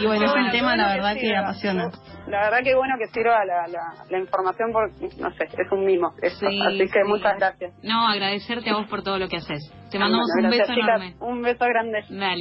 Y 0.00 0.06
bueno, 0.06 0.24
es 0.24 0.32
un 0.34 0.50
tema, 0.50 0.76
la 0.76 0.94
verdad, 0.94 1.14
que, 1.14 1.36
apasiona. 1.36 1.90
La 2.26 2.40
verdad 2.40 2.58
que 2.64 2.74
bueno 2.74 2.94
que 2.98 3.06
sirva 3.06 3.38
la, 3.44 3.66
la, 4.10 4.18
información 4.18 4.72
porque, 4.72 5.16
no 5.18 5.30
sé, 5.30 5.44
es 5.44 5.72
un 5.72 5.84
mimo. 5.84 6.12
así 6.20 6.90
que 6.90 7.04
muchas 7.06 7.36
gracias. 7.38 7.72
No, 7.82 8.08
agradecerte 8.08 8.70
a 8.70 8.74
vos 8.74 8.88
por 8.88 9.02
todo 9.02 9.18
lo 9.18 9.28
que 9.28 9.36
haces. 9.36 9.72
Te 9.90 9.98
mandamos 9.98 10.26
un 10.42 10.50
beso 10.50 10.72
enorme. 10.72 11.14
Un 11.20 11.42
beso 11.42 11.64
grande. 11.64 12.04
Dale. 12.10 12.36